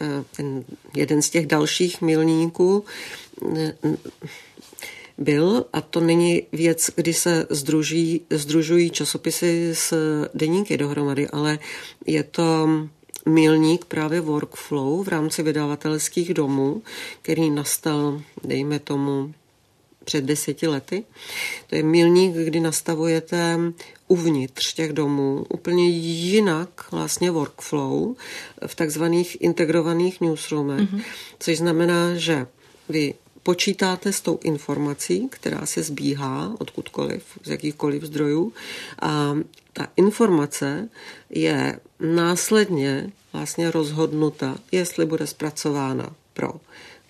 [0.00, 0.64] eh, ten
[0.96, 2.84] jeden z těch dalších milníků
[3.56, 3.74] eh,
[5.18, 9.94] byl, a to není věc, kdy se združí, združují časopisy s
[10.34, 11.58] deníky dohromady, ale
[12.06, 12.68] je to
[13.28, 16.82] milník právě workflow v rámci vydavatelských domů,
[17.22, 19.34] který nastal, dejme tomu,
[20.04, 21.04] před deseti lety.
[21.66, 23.58] To je milník, kdy nastavujete
[24.08, 28.14] uvnitř těch domů úplně jinak vlastně workflow
[28.66, 31.02] v takzvaných integrovaných newsroomech, mm-hmm.
[31.38, 32.46] což znamená, že
[32.88, 38.52] vy počítáte s tou informací, která se zbíhá odkudkoliv, z jakýchkoliv zdrojů
[39.02, 39.34] a
[39.72, 40.88] ta informace
[41.30, 46.54] je následně vlastně rozhodnuta, jestli bude zpracována pro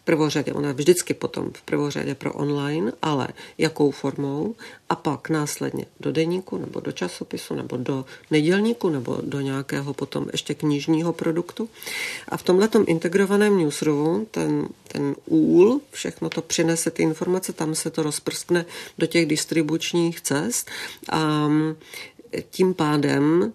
[0.09, 4.55] prvořadě, ona vždycky potom v prvořadě pro online, ale jakou formou?
[4.89, 10.27] A pak následně do deníku nebo do časopisu nebo do nedělníku nebo do nějakého potom
[10.33, 11.69] ještě knižního produktu.
[12.29, 17.91] A v tomhletom integrovaném newsroomu ten, ten úl, všechno to přinese ty informace, tam se
[17.91, 18.64] to rozprskne
[18.99, 20.71] do těch distribučních cest.
[21.12, 21.49] A
[22.51, 23.53] tím pádem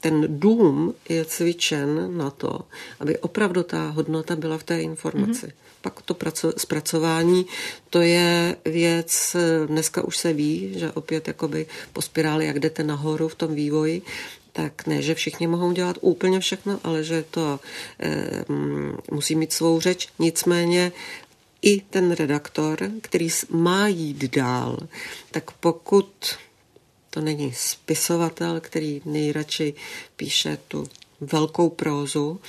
[0.00, 2.60] ten dům je cvičen na to,
[3.00, 5.46] aby opravdu ta hodnota byla v té informaci.
[5.46, 5.52] Mm-hmm.
[5.80, 7.46] Pak to praco- zpracování,
[7.90, 9.36] to je věc,
[9.66, 14.02] dneska už se ví, že opět jakoby po spiráli, jak jdete nahoru v tom vývoji,
[14.52, 17.60] tak ne, že všichni mohou dělat úplně všechno, ale že to
[18.00, 18.44] e,
[19.10, 20.08] musí mít svou řeč.
[20.18, 20.92] Nicméně
[21.62, 24.78] i ten redaktor, který má jít dál,
[25.30, 26.06] tak pokud
[27.14, 29.74] to není spisovatel, který nejradši
[30.16, 30.88] píše tu
[31.20, 32.40] velkou prózu,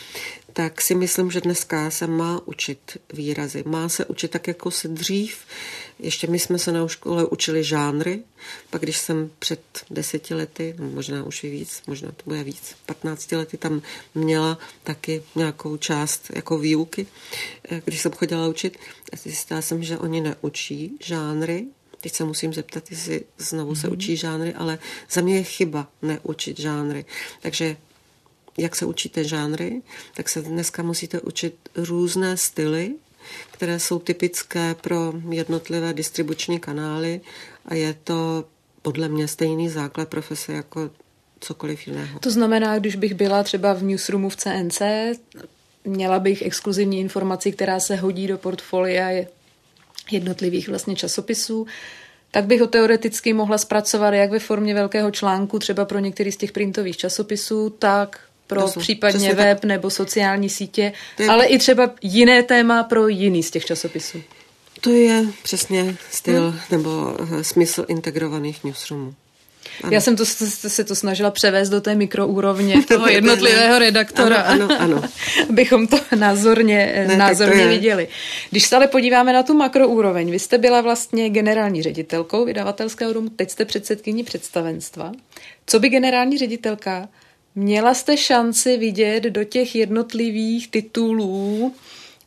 [0.54, 3.64] tak si myslím, že dneska se má učit výrazy.
[3.68, 5.38] Má se učit tak, jako se dřív.
[6.00, 8.24] Ještě my jsme se na škole učili žánry,
[8.70, 12.76] pak když jsem před deseti lety, no možná už i víc, možná to bude víc,
[12.86, 13.82] 15 lety tam
[14.16, 17.08] měla taky nějakou část jako výuky,
[17.70, 18.78] eh, když jsem chodila učit,
[19.24, 21.66] zjistila jsem, že oni neučí žánry,
[22.06, 23.82] Teď se musím zeptat, jestli znovu mm-hmm.
[23.82, 23.94] se mhm.
[23.94, 24.80] učí žánry, ale
[25.12, 27.06] za mě je chyba neučit žánry.
[27.42, 27.78] Takže
[28.58, 29.82] jak se učíte žánry,
[30.16, 32.96] tak se dneska musíte učit různé styly,
[33.52, 37.22] které jsou typické pro jednotlivé distribuční kanály
[37.66, 38.46] a je to
[38.82, 40.90] podle mě stejný základ profese jako
[41.40, 42.20] cokoliv jiného.
[42.20, 44.82] To znamená, když bych byla třeba v newsroomu v CNC,
[45.86, 49.26] měla bych exkluzivní informaci, která se hodí do portfolia
[50.12, 51.68] jednotlivých vlastně časopisů,
[52.32, 56.38] tak bych ho teoreticky mohla zpracovat jak ve formě velkého článku, třeba pro některý z
[56.38, 59.68] těch printových časopisů, tak pro jsou, případně web tak.
[59.68, 61.28] nebo sociální sítě, je...
[61.28, 64.22] ale i třeba jiné téma pro jiný z těch časopisů.
[64.82, 66.60] To je přesně styl hmm.
[66.72, 69.14] nebo eh, smysl integrovaných newsroomů.
[69.84, 69.94] Ano.
[69.94, 74.82] Já jsem to, se to snažila převést do té mikroúrovně toho jednotlivého redaktora, ano, ano,
[74.82, 75.10] ano.
[75.50, 78.08] abychom to názorně, ne, názorně to viděli.
[78.52, 83.30] Když se ale podíváme na tu makroúroveň, vy jste byla vlastně generální ředitelkou vydavatelského domu,
[83.30, 85.12] teď jste předsedkyní představenstva.
[85.66, 87.08] Co by generální ředitelka
[87.56, 91.76] Měla jste šanci vidět do těch jednotlivých titulů,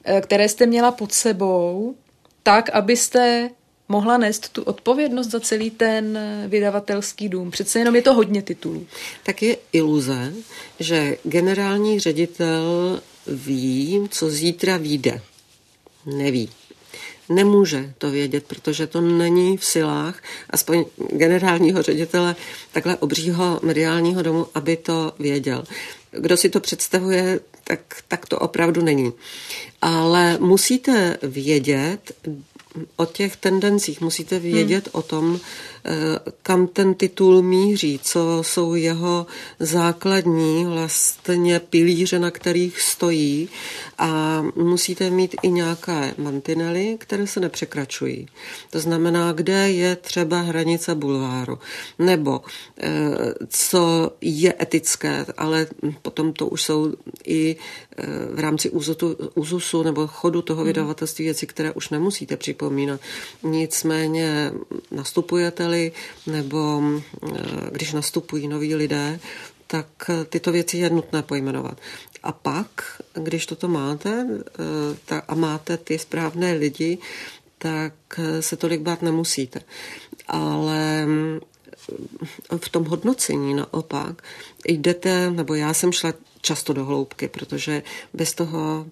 [0.05, 1.95] eh, které jste měla pod sebou,
[2.43, 3.51] tak, abyste
[3.89, 6.19] mohla nést tu odpovědnost za celý ten
[6.49, 7.51] vydavatelský dům.
[7.51, 8.87] Přece jenom je to hodně titulů.
[9.23, 10.33] Tak je iluze,
[10.81, 15.21] že generální ředitel ví, co zítra vyjde.
[16.07, 16.51] Neví.
[17.29, 22.37] Nemůže to vědět, protože to není v silách aspoň generálního ředitele
[22.73, 25.65] takhle obřího mediálního domu, aby to věděl.
[26.11, 29.13] Kdo si to představuje, tak, tak to opravdu není.
[29.83, 32.13] Ale musíte vědět,
[32.97, 34.93] o těch tendencích, musíte vědět hmm.
[34.93, 35.41] o tom,
[36.43, 39.27] kam ten titul míří, co jsou jeho
[39.61, 43.49] základní vlastně pilíře, na kterých stojí
[43.99, 48.29] a musíte mít i nějaké mantinely, které se nepřekračují.
[48.71, 51.59] To znamená, kde je třeba hranice bulváru,
[51.99, 52.41] nebo
[52.81, 52.91] eh,
[53.49, 55.67] co je etické, ale
[56.03, 56.93] potom to už jsou
[57.27, 57.57] i
[57.97, 58.71] eh, v rámci
[59.35, 60.67] úzusu nebo chodu toho hmm.
[60.67, 63.01] vydavatelství věci, které už nemusíte připomínat.
[63.43, 64.53] Nicméně
[64.91, 65.78] nastupujete-li,
[66.27, 67.31] nebo eh,
[67.71, 69.21] když nastupují noví lidé,
[69.67, 71.79] tak tyto věci je nutné pojmenovat.
[72.23, 72.69] A pak,
[73.15, 74.27] když toto máte
[75.29, 76.99] a máte ty správné lidi,
[77.59, 77.95] tak
[78.41, 79.61] se tolik bát nemusíte.
[80.29, 81.07] Ale
[82.57, 84.23] v tom hodnocení naopak
[84.65, 87.83] jdete, nebo já jsem šla často do hloubky, protože
[88.15, 88.87] bez toho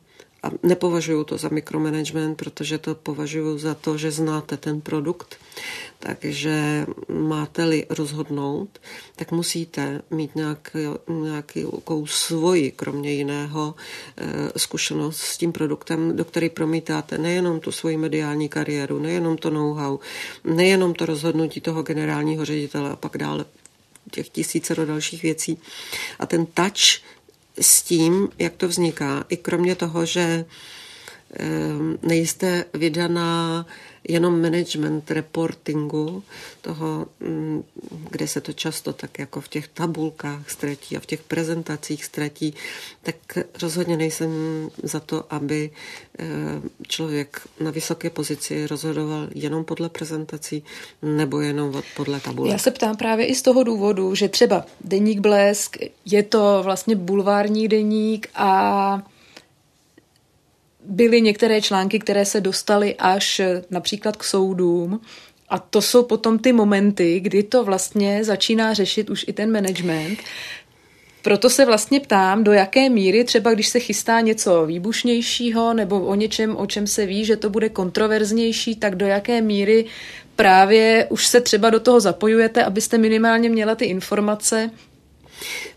[0.46, 5.36] a nepovažuji to za mikromanagement, protože to považuji za to, že znáte ten produkt.
[5.98, 8.80] Takže máte-li rozhodnout,
[9.16, 10.30] tak musíte mít
[11.08, 13.74] nějakou svoji, kromě jiného,
[14.16, 14.24] eh,
[14.56, 19.98] zkušenost s tím produktem, do který promítáte nejenom tu svoji mediální kariéru, nejenom to know-how,
[20.44, 23.44] nejenom to rozhodnutí toho generálního ředitele a pak dále
[24.10, 25.58] těch tisíce do dalších věcí.
[26.18, 27.02] A ten touch
[27.60, 30.44] s tím, jak to vzniká, i kromě toho, že
[31.34, 33.66] ehm, nejste vydaná
[34.08, 36.22] jenom management reportingu,
[36.60, 37.62] toho, mm,
[38.10, 42.54] kde se to často tak jako v těch tabulkách ztratí a v těch prezentacích ztratí,
[43.02, 43.16] tak
[43.62, 44.30] rozhodně nejsem
[44.82, 45.70] za to, aby
[46.18, 46.24] eh,
[46.88, 50.62] člověk na vysoké pozici rozhodoval jenom podle prezentací
[51.02, 52.52] nebo jenom podle tabulek.
[52.52, 56.96] Já se ptám právě i z toho důvodu, že třeba Deník Blesk je to vlastně
[56.96, 59.02] bulvární deník a
[60.88, 65.00] byly některé články, které se dostaly až například k soudům.
[65.48, 70.18] A to jsou potom ty momenty, kdy to vlastně začíná řešit už i ten management.
[71.22, 76.14] Proto se vlastně ptám, do jaké míry třeba když se chystá něco výbušnějšího nebo o
[76.14, 79.84] něčem, o čem se ví, že to bude kontroverznější, tak do jaké míry
[80.36, 84.70] právě už se třeba do toho zapojujete, abyste minimálně měla ty informace.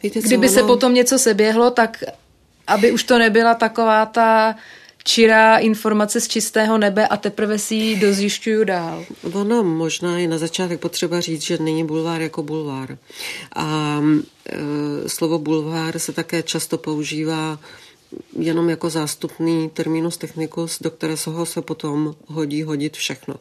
[0.03, 0.55] Víte, Kdyby ono...
[0.55, 2.03] se potom něco seběhlo, tak
[2.67, 4.55] aby už to nebyla taková ta
[5.09, 9.05] čirá informace z čistého nebe a teprve si ji dozjišťuju dál.
[9.33, 12.97] Ono možná je na začátek potřeba říct, že není bulvár jako bulvár.
[13.55, 14.01] A
[14.45, 17.59] e, slovo bulvár se také často používá
[18.37, 23.35] jenom jako zástupný terminus technicus, do kterého se potom hodí hodit všechno.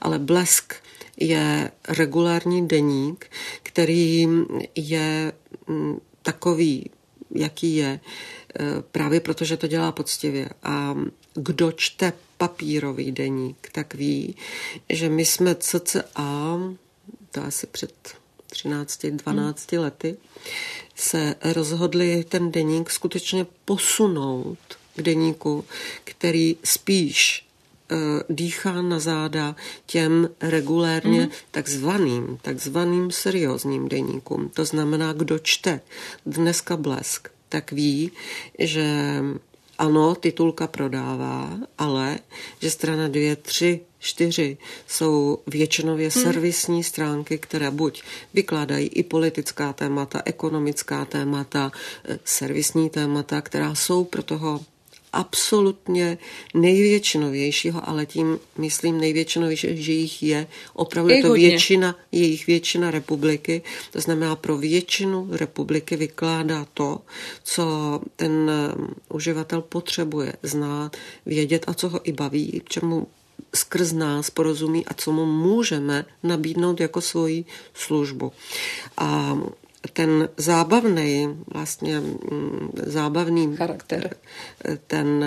[0.00, 0.74] Ale blesk
[1.16, 3.30] je regulární deník,
[3.62, 4.26] který
[4.74, 5.32] je
[6.22, 6.90] takový,
[7.34, 8.00] jaký je,
[8.90, 10.48] právě protože to dělá poctivě.
[10.62, 10.94] A
[11.34, 14.36] kdo čte papírový deník, tak ví,
[14.88, 16.04] že my jsme cca,
[17.30, 18.14] to asi před
[18.52, 19.82] 13-12 hmm.
[19.82, 20.16] lety,
[20.94, 24.58] se rozhodli ten deník skutečně posunout
[24.96, 25.64] k deníku,
[26.04, 27.46] který spíš
[27.90, 27.96] eh,
[28.28, 31.30] dýchá na záda těm regulérně mm.
[31.50, 34.48] takzvaným, takzvaným seriózním deníkům.
[34.48, 35.80] To znamená, kdo čte
[36.26, 38.12] dneska blesk, tak ví,
[38.58, 39.20] že
[39.78, 42.18] ano, titulka prodává, ale
[42.62, 44.56] že strana dvě, tři, čtyři
[44.88, 46.22] jsou většinově hmm.
[46.22, 48.02] servisní stránky, které buď
[48.34, 51.72] vykládají i politická témata, ekonomická témata,
[52.04, 54.60] eh, servisní témata, která jsou pro toho
[55.12, 56.18] absolutně
[56.54, 61.48] největšinovějšího, ale tím myslím největšinovější, že jich je opravdu je to hodně.
[61.48, 63.62] většina, jejich většina republiky.
[63.92, 67.00] To znamená, pro většinu republiky vykládá to,
[67.42, 70.96] co ten um, uživatel potřebuje znát,
[71.26, 73.06] vědět a co ho i baví, čemu
[73.54, 77.44] skrz nás porozumí a co mu můžeme nabídnout jako svoji
[77.74, 78.32] službu.
[78.96, 79.38] A
[79.92, 84.16] ten zábavný, vlastně mm, zábavný charakter,
[84.86, 85.24] ten,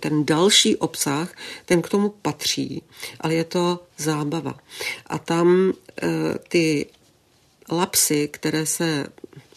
[0.00, 1.32] ten další obsah,
[1.64, 2.82] ten k tomu patří,
[3.20, 4.54] ale je to zábava.
[5.06, 5.72] A tam
[6.02, 6.08] eh,
[6.48, 6.86] ty
[7.70, 9.06] lapsy, které se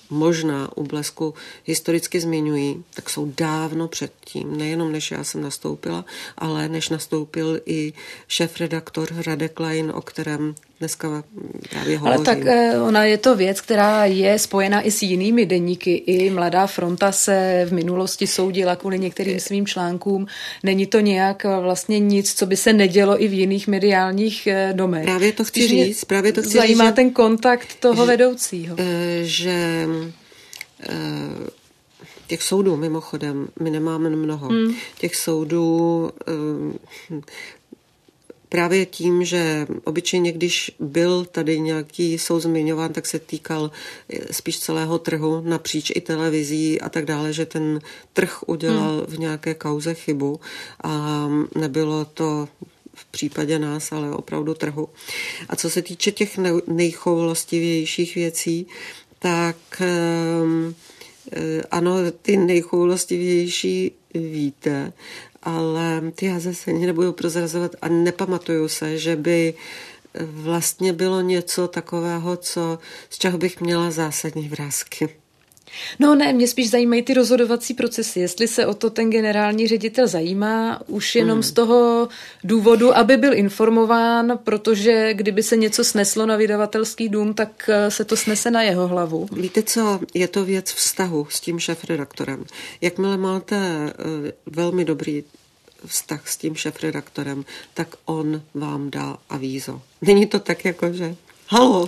[0.10, 1.34] možná u blesku
[1.66, 4.58] historicky zmiňují, tak jsou dávno předtím.
[4.58, 6.06] Nejenom než já jsem nastoupila,
[6.38, 7.94] ale než nastoupil i
[8.28, 11.24] šéf-redaktor Radek Klein, o kterém dneska
[11.70, 12.18] právě hovořím.
[12.18, 15.96] Ale tak eh, ona je to věc, která je spojena i s jinými deníky.
[15.96, 20.28] I Mladá fronta se v minulosti soudila kvůli některým svým článkům.
[20.64, 24.74] Není to nějak eh, vlastně nic, co by se nedělo i v jiných mediálních eh,
[24.76, 25.04] domech.
[25.04, 26.06] Právě to chci říct.
[26.06, 28.76] Právě to chci zajímá říct, ten kontakt toho že, vedoucího.
[29.22, 29.88] Že
[32.28, 34.48] těch soudů mimochodem my nemáme mnoho.
[34.48, 34.76] Hmm.
[34.98, 36.10] Těch soudů
[38.50, 43.72] právě tím, že obyčejně, když byl tady nějaký soud zmiňován, tak se týkal
[44.32, 47.80] spíš celého trhu napříč i televizí a tak dále, že ten
[48.14, 49.06] trh udělal hmm.
[49.06, 50.40] v nějaké kauze chybu
[50.84, 52.48] a nebylo to
[52.94, 54.90] v případě nás, ale opravdu trhu.
[55.50, 56.38] A co se týče těch
[56.68, 58.68] nejchoulostivějších věcí,
[59.20, 60.76] tak ehm,
[61.32, 64.94] eh, ano, ty nejchoulostivější víte,
[65.44, 69.54] ale ty já zase nebudu prozrazovat a nepamatuju se, že by
[70.20, 72.80] vlastně bylo něco takového, co,
[73.10, 75.10] z čeho bych měla zásadní vrázky.
[76.00, 78.20] No ne, mě spíš zajímají ty rozhodovací procesy.
[78.20, 81.44] Jestli se o to ten generální ředitel zajímá, už jenom hmm.
[81.44, 82.08] z toho
[82.44, 88.06] důvodu, aby byl informován, protože kdyby se něco sneslo na vydavatelský dům, tak eh, se
[88.06, 89.28] to snese na jeho hlavu.
[89.32, 92.46] Víte co, je to věc vztahu s tím šéf-redaktorem.
[92.82, 93.94] Jakmile máte eh,
[94.46, 95.24] velmi dobrý
[95.86, 99.82] vztah s tím šéf-redaktorem, tak on vám dá avízo.
[100.02, 101.16] Není to tak jako, že
[101.50, 101.86] halo,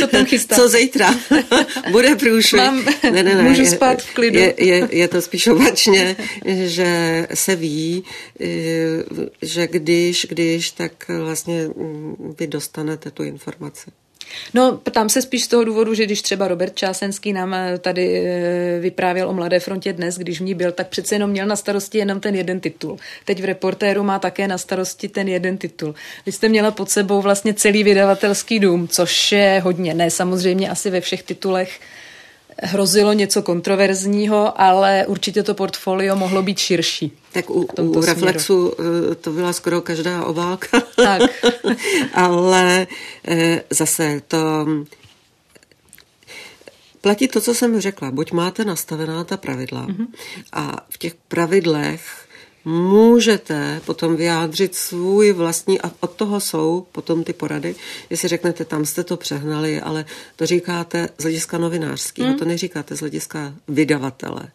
[0.00, 0.56] co tam chystá?
[0.56, 1.14] Co zítra?
[1.90, 2.62] Bude průšvih?
[2.62, 4.38] Mám, ne, ne, ne, můžu spát v klidu.
[4.38, 6.16] Je, je, je to spíš opačně,
[6.46, 8.04] že se ví,
[8.40, 8.46] eh,
[9.42, 11.68] že když, když, tak vlastně
[12.38, 13.90] vy dostanete tu informaci.
[14.54, 18.26] No, tam se spíš z toho důvodu, že když třeba Robert Čásenský nám eh, tady
[18.26, 21.56] eh, vyprávěl o Mladé frontě dnes, když v ní byl, tak přece jenom měl na
[21.56, 22.98] starosti jenom ten jeden titul.
[23.24, 25.94] Teď v reportéru má také na starosti ten jeden titul.
[26.26, 29.94] Vy jste měla pod sebou vlastně celý vydavatelský dům, což je hodně.
[29.94, 31.80] Ne, samozřejmě asi ve všech titulech
[32.62, 37.12] hrozilo něco kontroverzního, ale určitě to portfolio mohlo být širší.
[37.32, 40.82] Tak u, u Reflexu eh, to byla skoro každá obálka.
[40.96, 41.22] Tak.
[42.14, 42.86] ale
[43.28, 44.66] eh, zase to
[47.00, 48.10] platí to, co jsem řekla.
[48.10, 50.06] Buď máte nastavená ta pravidla mm-hmm.
[50.52, 52.23] a v těch pravidlech
[52.64, 57.74] můžete potom vyjádřit svůj vlastní, a od toho jsou potom ty porady,
[58.10, 60.04] jestli řeknete, tam jste to přehnali, ale
[60.36, 62.38] to říkáte z hlediska novinářského, hmm.
[62.38, 64.48] to neříkáte z hlediska vydavatele,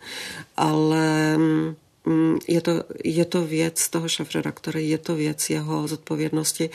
[0.57, 1.75] ale mm,
[2.47, 6.69] je to, je to věc toho šefredaktora, je to věc jeho zodpovědnosti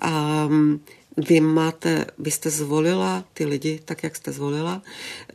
[0.00, 0.80] a mm,
[1.28, 4.82] vy máte, vy jste zvolila ty lidi tak, jak jste zvolila,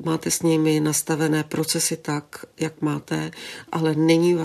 [0.04, 3.32] máte s nimi nastavené procesy tak, jak máte,
[3.72, 4.38] ale není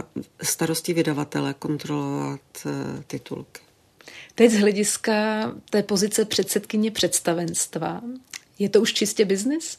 [0.43, 3.61] starostí vydavatele kontrolovat eh, titulky.
[4.34, 5.12] Teď z hlediska
[5.70, 8.01] té pozice předsedkyně představenstva,
[8.59, 9.78] je to už čistě biznis?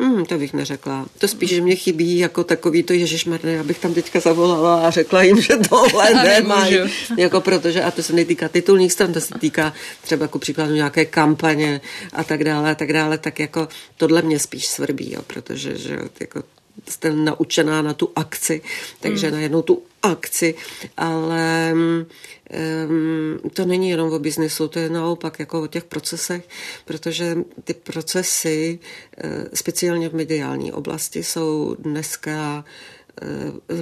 [0.00, 1.06] Hmm, to bych neřekla.
[1.18, 5.22] To spíš, že mě chybí jako takový to Ježišmarne, abych tam teďka zavolala a řekla
[5.22, 6.78] jim, že tohle nemají.
[7.16, 9.72] jako protože, a to se netýká titulních stran, to se týká
[10.02, 11.80] třeba jako příkladu nějaké kampaně
[12.12, 15.98] a tak dále a tak dále, tak jako tohle mě spíš svrbí, jo, protože že
[16.20, 16.42] jako
[16.88, 18.62] jste naučená na tu akci,
[19.00, 19.36] takže hmm.
[19.36, 20.54] najednou tu akci,
[20.96, 26.48] ale um, to není jenom o biznesu, to je naopak jako o těch procesech,
[26.84, 28.78] protože ty procesy,
[29.24, 32.99] uh, speciálně v mediální oblasti, jsou dneska Eh,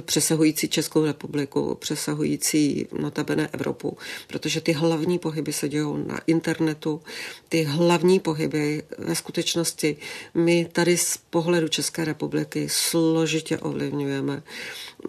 [0.01, 7.01] přesahující Českou republiku, přesahující notabene Evropu, protože ty hlavní pohyby se dějou na internetu,
[7.49, 9.97] ty hlavní pohyby ve skutečnosti
[10.33, 14.43] my tady z pohledu České republiky složitě ovlivňujeme.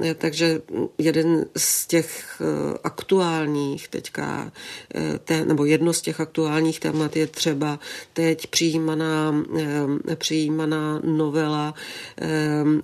[0.04, 0.62] Eh, takže
[0.98, 4.52] jeden z těch eh, aktuálních teďka,
[5.44, 7.78] nebo jedno z těch aktuálních témat je třeba
[8.12, 9.44] teď přijímaná,
[10.14, 11.74] přijímaná novela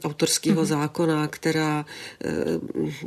[0.04, 0.66] autorského mm-hmm.
[0.66, 1.86] zákona, která
[2.24, 2.30] eh,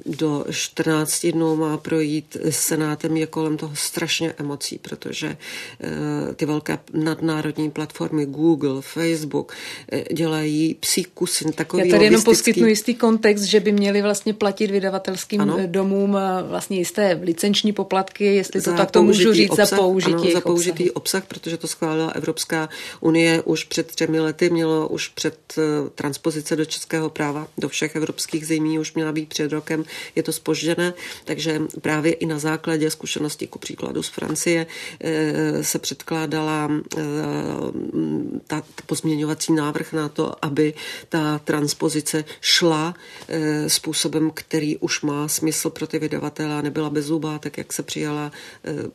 [0.05, 6.80] do 14 dnů má projít senátem, je kolem toho strašně emocí, protože eh, ty velké
[6.93, 9.53] nadnárodní platformy Google, Facebook
[9.91, 14.34] eh, dělají psí kusy takový Já tady jenom poskytnu jistý kontext, že by měli vlastně
[14.34, 15.57] platit vydavatelským ano.
[15.65, 16.17] domům
[16.47, 20.41] vlastně jisté licenční poplatky, jestli to tak to můžu říct, obsah, za použití ano, za
[20.41, 22.69] použitý obsah, protože to schválila Evropská
[22.99, 25.53] unie už před třemi lety, mělo už před
[25.95, 30.24] transpozice do českého práva, do všech evropských evropských zemí už měla být před rokem, je
[30.24, 30.93] to spožděné,
[31.26, 34.67] takže právě i na základě zkušenosti, ku příkladu z Francie,
[34.99, 37.01] eh, se předkládala eh,
[38.47, 40.74] ta pozměňovací návrh na to, aby
[41.09, 42.93] ta transpozice šla
[43.28, 47.84] eh, způsobem, který už má smysl pro ty vydavatele a nebyla bezzubá, tak jak se
[47.84, 48.32] přijala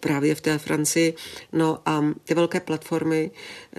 [0.00, 1.14] právě v té Francii.
[1.52, 3.30] No a ty velké platformy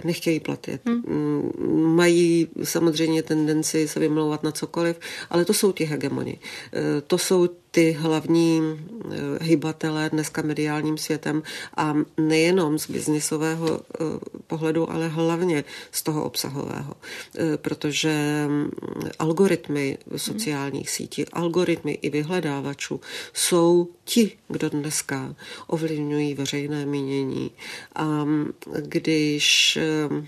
[0.04, 0.82] nechtějí platit.
[0.86, 1.52] Hmm.
[1.96, 6.40] Mají samozřejmě tendenci se vymlouvat na cokoliv, ale to jsou ti hegemoni.
[6.74, 11.44] Eh, to jsou ty hlavní eh, hybatelé dneska mediálním světem
[11.78, 14.04] a nejenom z biznisového eh,
[14.48, 16.94] pohledu, ale hlavně z toho obsahového.
[17.56, 18.48] Protože
[19.20, 23.02] algoritmy sociálních sítí, algoritmy i vyhledávačů
[23.34, 25.36] jsou ti, kdo dneska
[25.68, 27.52] ovlivňují veřejné mínění.
[27.96, 28.26] A
[28.80, 29.78] když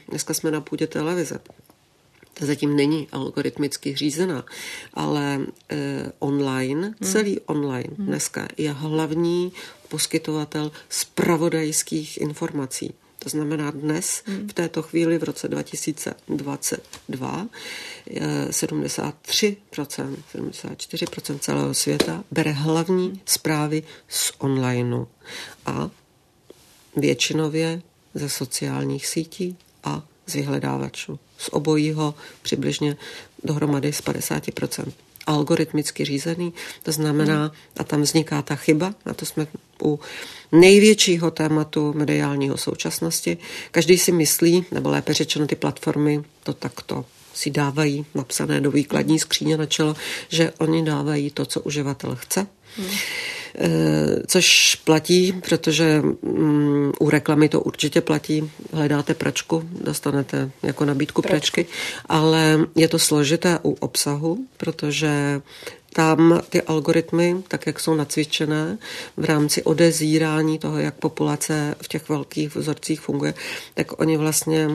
[0.10, 1.40] dneska jsme na půdě televize,
[2.40, 4.46] ta zatím není algoritmicky řízená,
[4.94, 7.12] ale eh, online, hmm.
[7.12, 8.08] celý online hmm.
[8.08, 9.52] dneska je hlavní
[9.90, 12.94] poskytovatel spravodajských informací.
[13.20, 14.48] To znamená dnes, hmm.
[14.48, 17.48] v této chvíli v roce 2022,
[18.50, 19.14] 73%,
[20.36, 25.06] 74% celého světa bere hlavní zprávy z onlineu
[25.66, 25.90] a
[26.96, 27.82] většinově
[28.14, 31.20] ze sociálních sítí a z vyhledávačů.
[31.38, 32.98] Z obojího přibližně
[33.44, 34.92] dohromady z 50%.
[35.28, 39.48] Algoritmicky řízený, to znamená, a tam vzniká ta chyba, a to jsme
[39.84, 40.00] u
[40.52, 43.38] největšího tématu mediálního současnosti.
[43.72, 47.06] Každý si myslí, nebo lépe řečeno ty platformy to takto
[47.38, 49.96] si dávají napsané do výkladní skříně na čelo,
[50.30, 52.48] že oni dávají to, co uživatel chce.
[53.60, 58.52] Eh, což platí, protože mm, u reklamy to určitě platí.
[58.74, 61.66] Hledáte pračku, dostanete jako nabídku pračky,
[62.06, 65.42] ale je to složité u obsahu, protože
[65.94, 68.78] tam ty algoritmy, tak jak jsou nacvičené
[69.18, 73.34] v rámci odezírání toho, jak populace v těch velkých vzorcích funguje,
[73.74, 74.70] tak oni vlastně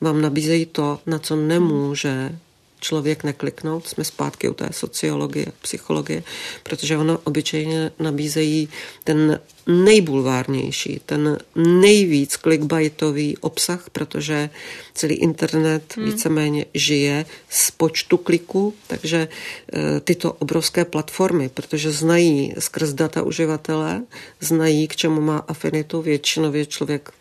[0.00, 2.38] vám nabízejí to, na co nemůže
[2.80, 3.88] člověk nekliknout.
[3.88, 6.22] Jsme zpátky u té sociologie, psychologie,
[6.62, 8.68] protože ono obyčejně nabízejí
[9.04, 14.50] ten nejbulvárnější, ten nejvíc clickbaitový obsah, protože
[14.94, 16.06] celý internet hmm.
[16.06, 19.28] víceméně žije z počtu kliků, takže
[19.72, 24.02] e, tyto obrovské platformy, protože znají skrz data uživatele,
[24.40, 27.12] znají, k čemu má afinitu, většinově člověk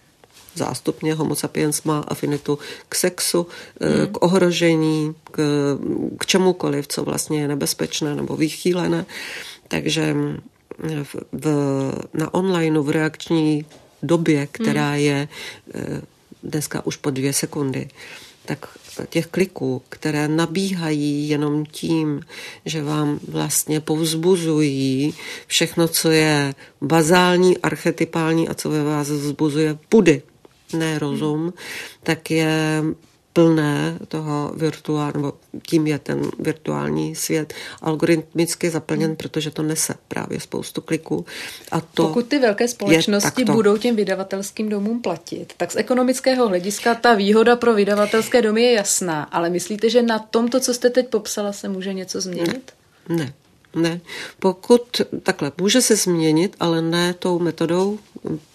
[0.60, 3.48] zástupně homo sapiens má afinitu k sexu,
[3.80, 4.08] hmm.
[4.08, 5.38] k ohrožení, k,
[6.20, 9.06] k čemukoliv, co vlastně je nebezpečné nebo vychýlené.
[9.68, 10.16] Takže
[11.04, 11.46] v, v,
[12.14, 13.66] na onlineu v reakční
[14.04, 15.00] době, která hmm.
[15.00, 16.02] je eh,
[16.44, 17.90] dneska už po dvě sekundy,
[18.46, 18.68] tak
[19.10, 22.22] těch kliků, které nabíhají jenom tím,
[22.66, 25.14] že vám vlastně povzbuzují
[25.48, 30.22] všechno, co je bazální, archetypální a co ve vás vzbuzuje pudy,
[30.74, 31.54] ne rozum,
[32.04, 32.84] tak je
[33.34, 35.34] plné toho virtuálního, nebo
[35.68, 41.26] tím je ten virtuální svět algoritmicky zaplněn, protože to nese právě spoustu kliků.
[41.72, 46.96] A to Pokud ty velké společnosti budou těm vydavatelským domům platit, tak z ekonomického hlediska
[46.96, 51.08] ta výhoda pro vydavatelské domy je jasná, ale myslíte, že na tomto, co jste teď
[51.08, 52.74] popsala, se může něco změnit?
[53.10, 53.16] Ne.
[53.16, 53.34] ne.
[53.76, 54.02] Ne.
[54.40, 58.00] Pokud takhle, může se změnit, ale ne tou metodou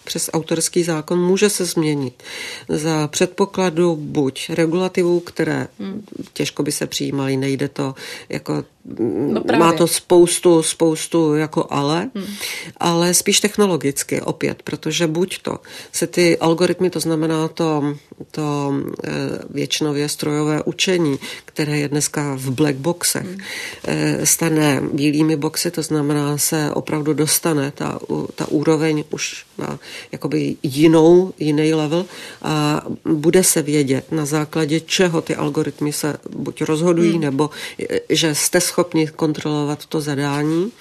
[0.05, 2.23] přes autorský zákon, může se změnit.
[2.69, 6.05] Za předpokladu buď regulativů, které hmm.
[6.33, 7.95] těžko by se přijímaly, nejde to
[8.29, 8.63] jako
[8.99, 12.25] No má to spoustu, spoustu jako ale, hmm.
[12.77, 15.59] ale spíš technologicky opět, protože buď to
[15.91, 17.95] se ty algoritmy, to znamená to,
[18.31, 19.09] to eh,
[19.49, 23.37] většinově strojové učení, které je dneska v black boxech, hmm.
[23.83, 27.99] Eh, stane bílými boxy, to znamená se opravdu dostane ta,
[28.35, 29.79] ta úroveň už na
[30.11, 32.05] jakoby jinou, jiný level
[32.41, 37.21] a bude se vědět na základě čeho ty algoritmy se buď rozhodují, hmm.
[37.21, 37.49] nebo
[37.89, 40.71] eh, že jste schopni kontrolovat to zadání,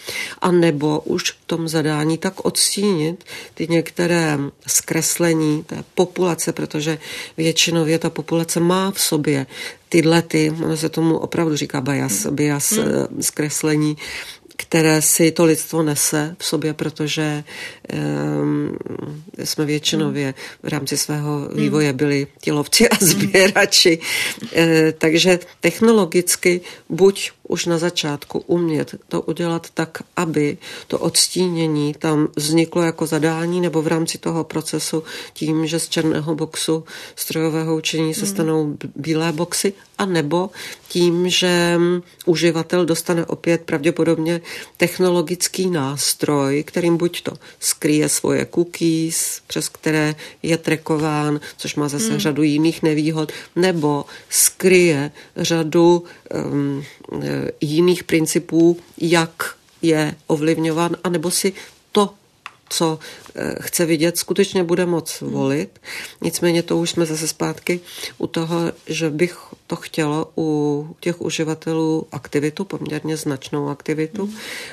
[0.41, 6.99] a nebo už v tom zadání tak odstínit ty některé zkreslení té populace, protože
[7.37, 9.47] většinově ta populace má v sobě
[9.89, 13.23] tyhle ty, ono se tomu opravdu říká bias, bias hmm.
[13.23, 13.97] zkreslení,
[14.57, 17.45] které si to lidstvo nese v sobě, protože
[19.39, 23.99] jsme většinově v rámci svého vývoje byli tělovci a sběrači.
[24.57, 32.29] E, takže technologicky buď už na začátku umět to udělat tak, aby to odstínění tam
[32.37, 36.85] vzniklo jako zadání nebo v rámci toho procesu tím, že z černého boxu
[37.17, 38.31] strojového učení se hmm.
[38.35, 40.51] stanou bílé boxy, a nebo
[40.89, 41.79] tím, že
[42.27, 44.41] uživatel dostane opět pravděpodobně
[44.77, 47.33] technologický nástroj, kterým buď to
[47.75, 52.21] skryje svoje cookies, přes které je trekován, což má zase hmm.
[52.21, 56.05] řadu jiných nevýhod, nebo skryje řadu
[56.35, 56.85] um,
[57.61, 61.53] jiných principů, jak je ovlivňován, anebo si
[61.93, 62.15] to
[62.75, 62.99] co
[63.35, 65.81] eh, chce vidět, skutečně bude moc volit.
[66.23, 67.81] Nicméně to už jsme zase zpátky
[68.19, 74.31] u toho, že bych to chtělo u těch uživatelů aktivitu, poměrně značnou aktivitu.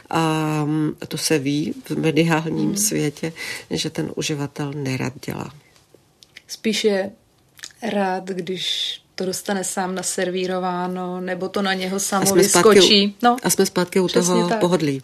[0.10, 0.68] A
[1.08, 3.34] to se ví v mediálním světě,
[3.70, 5.54] že ten uživatel nerad dělá.
[6.48, 7.12] Spíše
[7.92, 13.08] rád, když to dostane sám naservírováno, nebo to na něho samo vyskočí.
[13.08, 14.60] U, no, a jsme zpátky u toho tak.
[14.60, 15.02] pohodlí.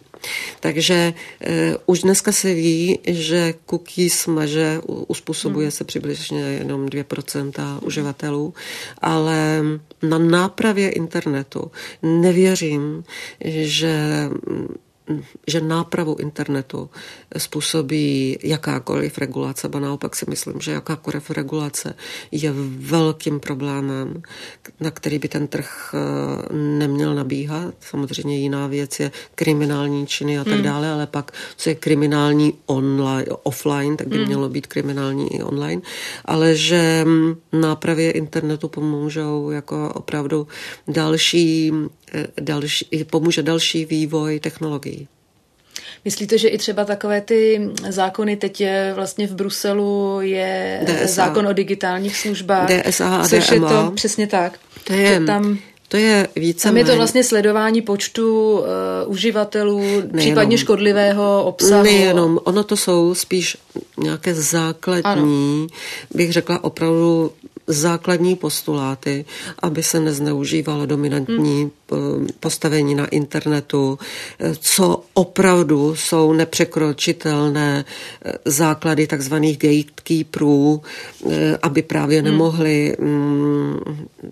[0.60, 5.70] Takže uh, už dneska se ví, že cookies maže uspůsobuje hmm.
[5.70, 8.54] se přibližně jenom 2% uživatelů,
[8.98, 9.62] ale
[10.02, 11.70] na nápravě internetu
[12.02, 13.04] nevěřím,
[13.40, 14.28] že
[15.46, 16.90] že nápravu internetu
[17.36, 21.94] způsobí jakákoliv regulace, ba naopak si myslím, že jakákoliv regulace
[22.32, 24.22] je velkým problémem,
[24.80, 27.74] na který by ten trh eh, neměl nabíhat.
[27.80, 30.62] Samozřejmě jiná věc je kriminální činy a tak hmm.
[30.62, 34.26] dále, ale pak, co je kriminální online, offline, tak by hmm.
[34.26, 35.82] mělo být kriminální i online,
[36.24, 37.04] ale že
[37.52, 40.46] nápravě internetu pomůžou jako opravdu
[40.88, 41.72] další
[42.40, 45.08] další, pomůže další vývoj technologií.
[46.04, 51.06] Myslíte, že i třeba takové ty zákony, teď je vlastně v Bruselu je DSA.
[51.06, 52.68] zákon o digitálních službách.
[52.68, 53.54] DSA a což DMA.
[53.54, 54.58] je to přesně tak.
[54.84, 55.58] To je, tam,
[55.88, 58.66] to je více Tam je to vlastně sledování počtu uh,
[59.06, 61.82] uživatelů, nejenom, případně škodlivého obsahu.
[61.82, 63.56] Nejenom, ono to jsou spíš
[63.96, 65.66] nějaké základní, ano.
[66.14, 67.32] bych řekla opravdu
[67.66, 69.24] základní postuláty,
[69.62, 71.70] aby se nezneužívalo dominantní hmm.
[72.40, 73.98] Postavení na internetu,
[74.60, 80.82] co opravdu jsou nepřekročitelné eh, základy takzvaných gatekeeperů,
[81.30, 82.30] eh, aby právě hmm.
[82.30, 83.78] nemohli mm,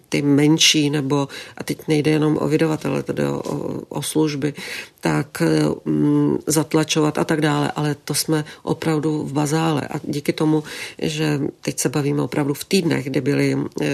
[0.09, 3.41] ty menší, nebo, a teď nejde jenom o vydavatele, tedy o,
[3.89, 4.55] o služby,
[5.01, 5.43] tak
[5.85, 10.65] mm, zatlačovat a tak dále, ale to jsme opravdu v bazále a díky tomu,
[10.99, 13.87] že teď se bavíme opravdu v týdnech, kdy byly, eh,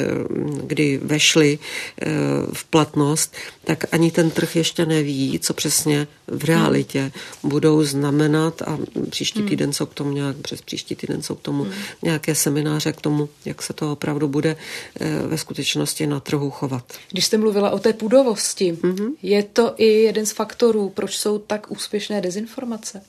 [0.65, 2.07] kdy vešly eh,
[2.53, 7.13] v platnost, tak ani ten trh ještě neví, co přesně v realitě
[7.43, 8.79] budou znamenat a
[9.11, 9.49] příští hmm.
[9.49, 11.73] týden jsou k tomu nějak, přes příští týden jsou k tomu hmm.
[12.03, 14.57] nějaké semináře k tomu, jak se to opravdu bude
[15.01, 16.93] eh, ve skutečnosti na trhu chovat.
[17.11, 19.11] Když jste mluvila o té půdovosti, mm-hmm.
[19.23, 23.03] je to i jeden z faktorů, proč jsou tak úspěšné dezinformace?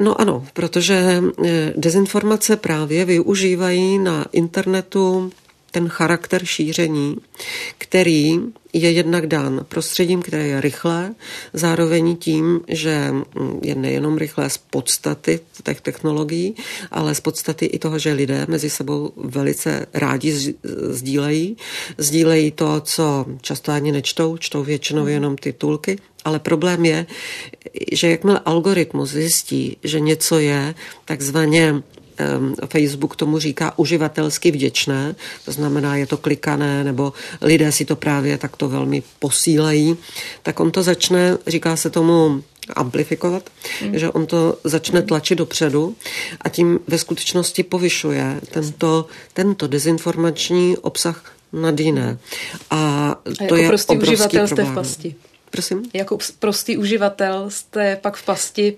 [0.00, 5.32] No ano, protože eh, dezinformace právě využívají na internetu
[5.70, 7.16] ten charakter šíření,
[7.78, 8.40] který
[8.72, 11.14] je jednak dán prostředím, které je rychlé,
[11.52, 13.12] zároveň tím, že
[13.62, 16.54] je nejenom rychlé z podstaty těch technologií,
[16.90, 20.54] ale z podstaty i toho, že lidé mezi sebou velice rádi
[20.90, 21.56] sdílejí.
[21.98, 27.06] Sdílejí to, co často ani nečtou, čtou většinou jenom titulky, ale problém je,
[27.92, 30.74] že jakmile algoritmus zjistí, že něco je
[31.04, 31.82] takzvaně
[32.66, 35.14] Facebook tomu říká uživatelsky vděčné,
[35.44, 39.96] to znamená, je to klikané, nebo lidé si to právě takto velmi posílají,
[40.42, 42.42] tak on to začne, říká se tomu
[42.76, 43.50] amplifikovat,
[43.84, 43.98] mm.
[43.98, 45.96] že on to začne tlačit dopředu
[46.40, 52.18] a tím ve skutečnosti povyšuje tento, tento dezinformační obsah nad jiné.
[52.70, 55.14] A, a to jako je prostý uživatel jste v pasti.
[55.50, 55.82] Prosím?
[55.94, 58.76] Jako prostý uživatel jste pak v pasti.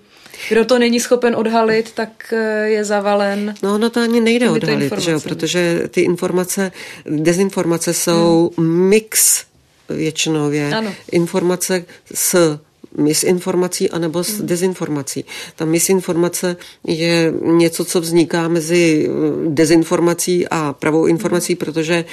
[0.49, 3.55] Kdo to není schopen odhalit, tak eh, je zavalen.
[3.63, 6.71] No, no to ani nejde odhalit, že jo, protože ty informace,
[7.05, 8.89] dezinformace jsou hmm.
[8.89, 9.43] mix
[9.89, 10.75] většinově.
[10.75, 10.93] Ano.
[11.11, 12.59] Informace s
[12.97, 14.47] misinformací anebo s hmm.
[14.47, 15.25] dezinformací.
[15.55, 16.57] Ta misinformace
[16.87, 22.05] je něco, co vzniká mezi eh, dezinformací a pravou informací, protože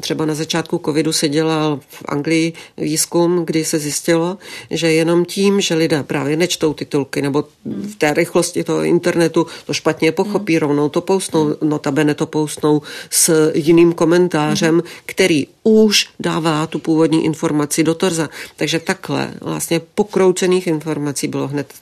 [0.00, 4.38] třeba na začátku covidu se dělal v Anglii výzkum, kdy se zjistilo,
[4.70, 9.72] že jenom tím, že lidé právě nečtou titulky nebo v té rychlosti toho internetu to
[9.72, 10.60] špatně pochopí, hmm.
[10.60, 14.82] rovnou to poustnou, notabene to poustnou s jiným komentářem, hmm.
[15.06, 18.30] který už dává tu původní informaci do torza.
[18.56, 21.74] Takže takhle vlastně pokroucených informací bylo hned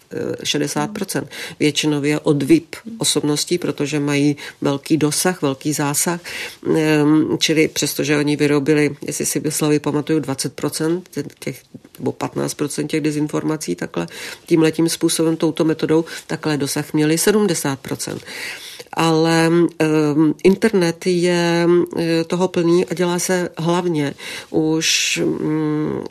[0.43, 1.23] 60%.
[1.25, 6.21] Eh, Většinově od VIP osobností, protože mají velký dosah, velký zásah.
[6.77, 11.03] Ehm, čili přestože oni vyrobili, jestli si vyslovy pamatuju, 20%
[11.39, 11.63] těch,
[11.99, 14.07] nebo 15% těch dezinformací takhle
[14.47, 18.19] tímhletím způsobem, touto metodou, takhle dosah měli 70%
[18.95, 21.67] ale um, internet je
[21.97, 24.15] eh, toho plný a dělá se hlavně
[24.51, 26.05] už um,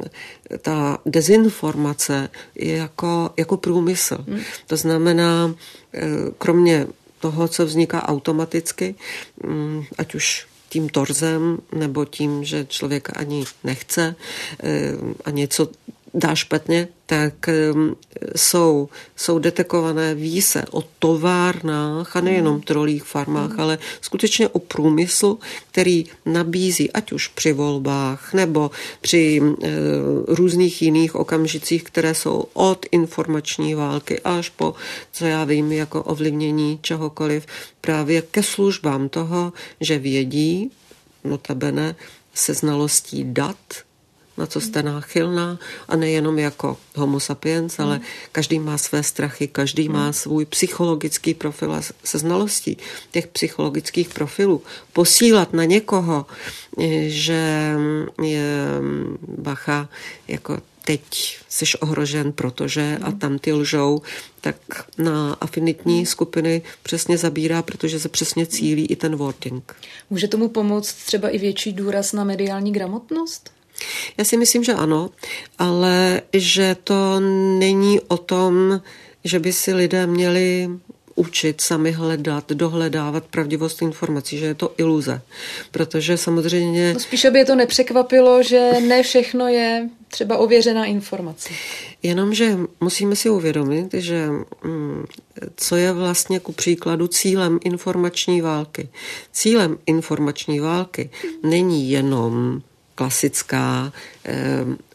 [0.62, 4.18] ta dezinformace je jako, jako průmysl.
[4.28, 4.40] Hmm.
[4.68, 5.56] To znamená,
[5.94, 6.02] eh,
[6.38, 6.88] kromě
[7.20, 8.96] toho, co vzniká automaticky,
[9.44, 14.16] um, ať už tím torzem nebo tím, že člověk ani nechce
[15.26, 15.68] a něco
[16.14, 17.34] dá špatně, tak
[17.73, 17.95] um,
[18.35, 25.40] jsou, jsou detekované více o továrnách a nejenom trolích farmách, ale skutečně o průmyslu,
[25.72, 28.72] který nabízí, ať už při volbách nebo
[29.02, 29.57] při uh,
[30.27, 34.73] různých jiných okamžicích, které jsou od informační války až po,
[35.11, 37.45] co já vím, jako ovlivnění čehokoliv,
[37.81, 40.72] právě ke službám toho, že vědí,
[41.23, 41.95] notabene
[42.34, 43.57] se znalostí dat,
[44.38, 48.02] na co jste náchylná a nejenom jako homo sapiens, ale
[48.32, 52.78] každý má své strachy, každý má svůj psychologický profil a se znalostí
[53.12, 54.62] těch psychologických profilů.
[54.94, 56.26] Posílat na někoho,
[57.08, 57.74] že
[58.24, 58.68] je
[59.38, 59.90] bacha,
[60.28, 64.02] jako teď jsi ohrožen, protože a tam ty lžou,
[64.42, 64.56] tak
[64.98, 69.76] na afinitní skupiny přesně zabírá, protože se přesně cílí i ten wording.
[70.10, 73.52] Může tomu pomoct třeba i větší důraz na mediální gramotnost?
[74.18, 75.10] Já si myslím, že ano,
[75.60, 77.20] ale že to
[77.60, 78.82] není o tom,
[79.24, 80.70] že by si lidé měli
[81.16, 85.22] učit, sami hledat, dohledávat pravdivost informací, že je to iluze.
[85.72, 86.94] Protože samozřejmě...
[86.94, 91.50] No spíš, aby je to nepřekvapilo, že ne všechno je třeba ověřená informace.
[92.04, 94.28] Jenomže musíme si uvědomit, že
[94.64, 95.06] mm,
[95.56, 98.90] co je vlastně ku příkladu cílem informační války.
[99.32, 101.10] Cílem informační války
[101.44, 102.62] není jenom
[102.95, 103.91] klasická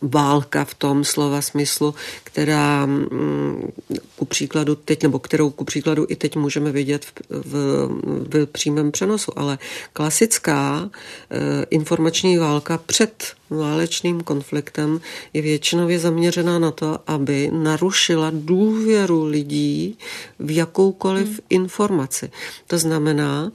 [0.03, 1.95] válka v tom slova smyslu,
[2.25, 3.73] která mm,
[4.17, 7.89] ku příkladu teď, nebo kterou ku příkladu i teď můžeme vidět v, v,
[8.35, 9.59] v přímém přenosu, ale
[9.93, 10.91] klasická
[11.31, 15.01] eh, informační válka před válečným konfliktem
[15.33, 19.99] je většinově zaměřená na to, aby narušila důvěru lidí
[20.39, 21.39] v jakoukoliv hmm.
[21.51, 22.31] informaci.
[22.67, 23.53] To znamená,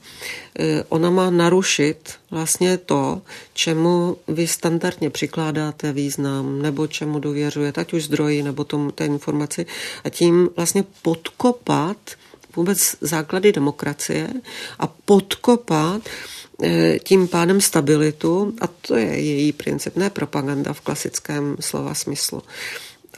[0.58, 3.22] eh, ona má narušit vlastně to,
[3.54, 9.66] čemu vy standardně přikládáte význam, nebo čemu důvěřujete, ať už zdroji, nebo tomu, té informaci,
[10.04, 11.96] a tím vlastně podkopat
[12.56, 14.28] vůbec základy demokracie
[14.78, 16.02] a podkopat
[16.62, 22.42] eh, tím pádem stabilitu, a to je její princip, ne propaganda v klasickém slova smyslu.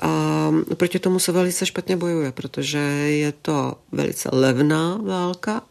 [0.00, 5.62] A proti tomu se velice špatně bojuje, protože je to velice levná válka,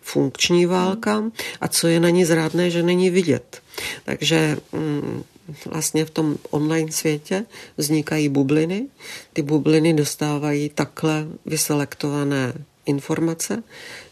[0.00, 1.24] funkční válka
[1.60, 3.62] a co je na ní zrádné, že není vidět.
[4.04, 5.22] Takže mm,
[5.66, 7.46] vlastně v tom online světě
[7.76, 8.86] vznikají bubliny.
[9.32, 12.52] Ty bubliny dostávají takhle vyselektované
[12.86, 13.62] informace.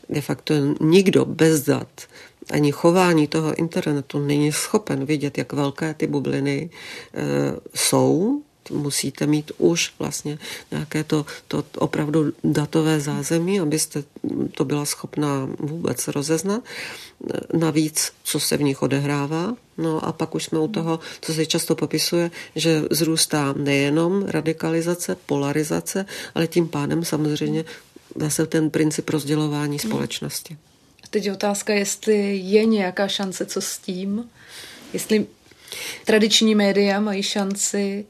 [0.08, 1.88] De facto nikdo bez dat
[2.50, 6.70] ani chování toho internetu není schopen vidět, jak velké ty bubliny
[7.14, 7.20] e,
[7.74, 10.38] jsou, musíte mít už vlastně
[10.70, 14.04] nějaké to, to opravdu datové zázemí, abyste
[14.54, 16.62] to byla schopná vůbec rozeznat.
[17.52, 19.56] Navíc, co se v nich odehrává.
[19.78, 25.16] No a pak už jsme u toho, co se často popisuje, že zrůstá nejenom radikalizace,
[25.26, 27.64] polarizace, ale tím pádem samozřejmě
[28.16, 30.56] zase ten princip rozdělování společnosti.
[31.04, 34.30] A teď je otázka, jestli je nějaká šance, co s tím,
[34.92, 35.26] jestli
[36.04, 38.06] tradiční média mají šanci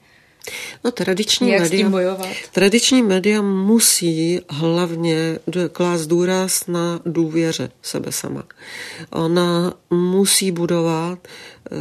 [0.85, 2.29] No, tradiční Jak média, bojovat?
[2.53, 5.39] tradiční média musí hlavně
[5.73, 8.43] klást důraz na důvěře sebe sama.
[9.11, 11.19] Ona musí budovat
[11.73, 11.77] eh,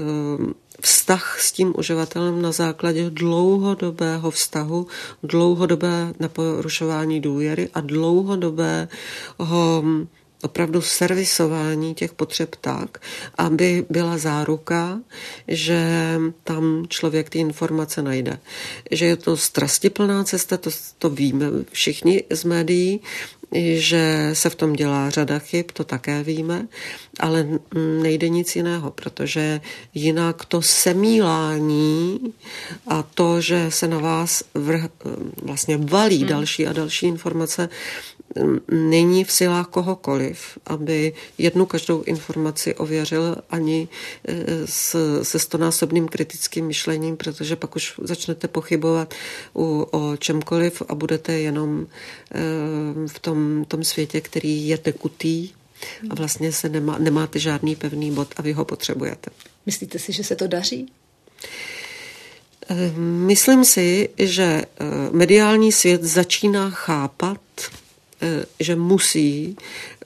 [0.82, 4.88] vztah s tím uživatelem na základě dlouhodobého vztahu,
[5.24, 8.88] dlouhodobé neporušování důvěry a dlouhodobého
[10.44, 12.98] opravdu servisování těch potřeb tak,
[13.38, 15.00] aby byla záruka,
[15.48, 15.86] že
[16.44, 18.40] tam člověk ty informace najde.
[18.92, 23.02] Že je to strastiplná cesta, to, to víme všichni z médií,
[23.74, 26.68] že se v tom dělá řada chyb, to také víme,
[27.20, 27.48] ale
[28.02, 29.62] nejde nic jiného, protože
[29.94, 32.20] jinak to semílání
[32.88, 34.86] a to, že se na vás vrh,
[35.42, 36.28] vlastně valí hmm.
[36.28, 37.70] další a další informace,
[38.72, 43.88] není v silách kohokoliv, aby jednu každou informaci ověřil ani
[44.28, 49.14] e, s, se stonásobným kritickým myšlením, protože pak už začnete pochybovat
[49.56, 51.88] u, o čemkoliv a budete jenom e,
[53.08, 55.50] v tom, tom světě, který je tekutý
[56.10, 59.32] a vlastně se nemá, nemáte žádný pevný bod a vy ho potřebujete.
[59.66, 60.92] Myslíte si, že se to daří?
[62.70, 64.62] E, myslím si, že
[65.12, 67.83] mediální svět začíná chápat Eh,
[68.60, 69.58] že musí,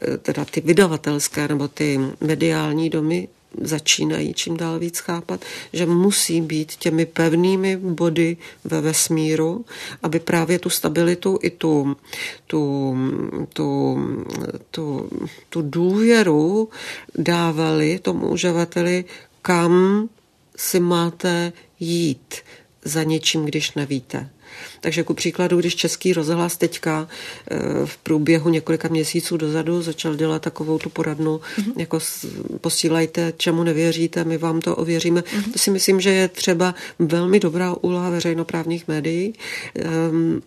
[0.02, 3.27] eh, teda ty vydavatelské nebo ty mediální domy
[3.61, 9.65] začínají čím dál víc chápat, že musí být těmi pevnými body ve vesmíru,
[10.03, 11.95] aby právě tu stabilitu i tu,
[12.48, 12.95] tu,
[13.53, 13.98] tu,
[14.72, 15.10] tu,
[15.49, 16.69] tu důvěru
[17.18, 19.06] dávali tomu uživateli,
[19.41, 20.10] kam
[20.57, 22.35] si máte jít
[22.84, 24.30] za něčím, když nevíte.
[24.88, 27.08] Takže ku příkladu, když Český rozhlas teďka
[27.52, 31.74] eh, v průběhu několika měsíců dozadu začal dělat takovou tu poradnu, mm-hmm.
[31.78, 32.00] jako
[32.62, 35.22] posílajte, čemu nevěříte, my vám to ověříme.
[35.22, 35.52] Mm-hmm.
[35.54, 39.34] To si myslím, že je třeba velmi dobrá úloha veřejnoprávních médií
[39.76, 40.42] ehm,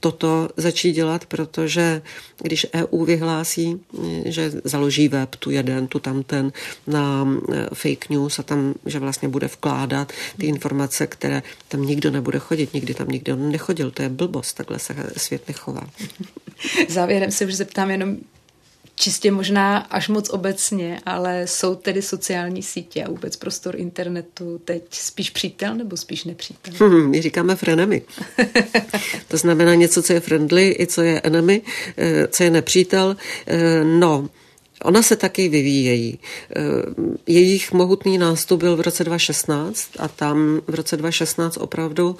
[0.00, 2.02] toto začít dělat, protože
[2.42, 3.80] když EU vyhlásí,
[4.24, 6.52] že založí web, tu jeden, tu tamten,
[6.86, 12.10] na eh, fake news a tam, že vlastně bude vkládat ty informace, které tam nikdo
[12.10, 15.90] nebude chodit, nikdy tam nikdo nechodil, to je blbost, takhle se svět nechová.
[16.88, 18.16] Závěrem se už zeptám jenom
[18.96, 24.82] čistě možná až moc obecně, ale jsou tedy sociální sítě a vůbec prostor internetu teď
[24.90, 26.74] spíš přítel nebo spíš nepřítel?
[26.78, 28.02] Hmm, my říkáme frenemy.
[29.28, 31.62] to znamená něco, co je friendly i co je enemy,
[31.96, 33.16] eh, co je nepřítel.
[33.46, 34.28] Eh, no,
[34.82, 36.18] Ona se taky vyvíjejí.
[36.50, 36.62] Eh,
[37.26, 42.16] jejich mohutný nástup byl v roce 2016 a tam v roce 2016 opravdu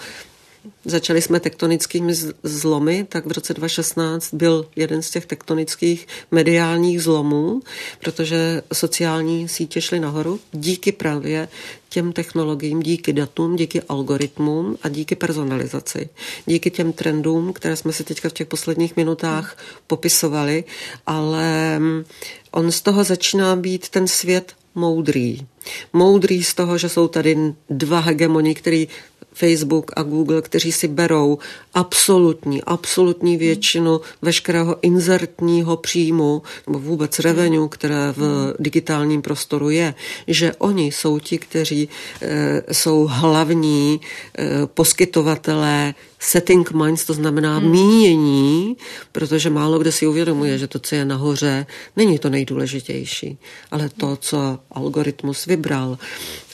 [0.84, 7.60] Začali jsme tektonickými zlomy, tak v roce 2016 byl jeden z těch tektonických mediálních zlomů,
[8.01, 11.48] protože sociální sítě šly nahoru díky právě
[11.88, 16.09] těm technologiím, díky datům, díky algoritmům a díky personalizaci.
[16.47, 19.56] Díky těm trendům, které jsme si teďka v těch posledních minutách
[19.86, 20.64] popisovali,
[21.06, 22.05] ale mm,
[22.51, 25.47] on z toho začíná být ten svět moudrý.
[25.93, 27.36] Moudrý z toho, že jsou tady
[27.70, 28.88] dva hegemoni, který
[29.36, 31.38] Facebook a Google, kteří si berou
[31.74, 39.94] absolutní, absolutní většinu veškerého inzertního příjmu nebo vůbec revenue, které v digitálním prostoru je,
[40.26, 41.88] že oni jsou ti, kteří
[42.22, 44.01] e, jsou hlavní
[44.38, 47.70] e, poskytovatelé setting minds, to znamená hmm.
[47.70, 48.76] mínění,
[49.12, 51.66] protože málo kde si uvědomuje, že to, co je nahoře,
[51.97, 53.38] není to nejdůležitější,
[53.70, 55.98] ale to, co algoritmus vybral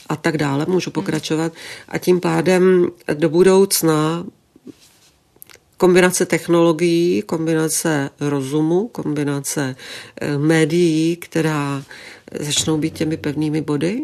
[0.09, 1.53] a tak dále, můžu pokračovat.
[1.87, 4.25] A tím pádem do budoucna
[5.77, 9.75] kombinace technologií, kombinace rozumu, kombinace
[10.21, 11.83] eh, médií, která
[12.39, 14.01] začnou být těmi pevnými body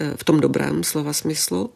[0.00, 1.70] eh, v tom dobrém slova smyslu,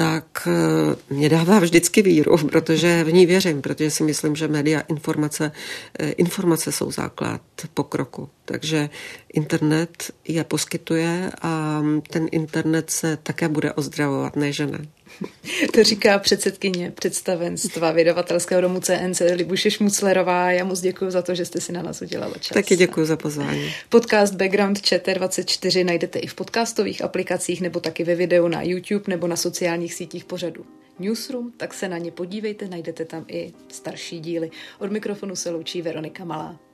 [0.00, 4.80] tak eh, mě dává vždycky víru, protože v ní věřím, protože si myslím, že média
[4.80, 5.52] informace,
[5.98, 7.40] eh, informace jsou základ
[7.74, 8.28] pokroku.
[8.44, 8.90] Takže
[9.32, 14.78] internet je poskytuje a ten internet se také bude ozdravovat, ne že ne.
[15.74, 20.50] To říká předsedkyně představenstva vydavatelského domu CNC Libuše Šmuclerová.
[20.50, 22.54] Já moc děkuji za to, že jste si na nás udělala čas.
[22.54, 23.72] Taky děkuji za pozvání.
[23.88, 29.26] Podcast Background ČT24 najdete i v podcastových aplikacích nebo taky ve videu na YouTube nebo
[29.26, 30.66] na sociálních sítích pořadu
[30.98, 34.50] Newsroom, tak se na ně podívejte, najdete tam i starší díly.
[34.78, 36.69] Od mikrofonu se loučí Veronika Malá.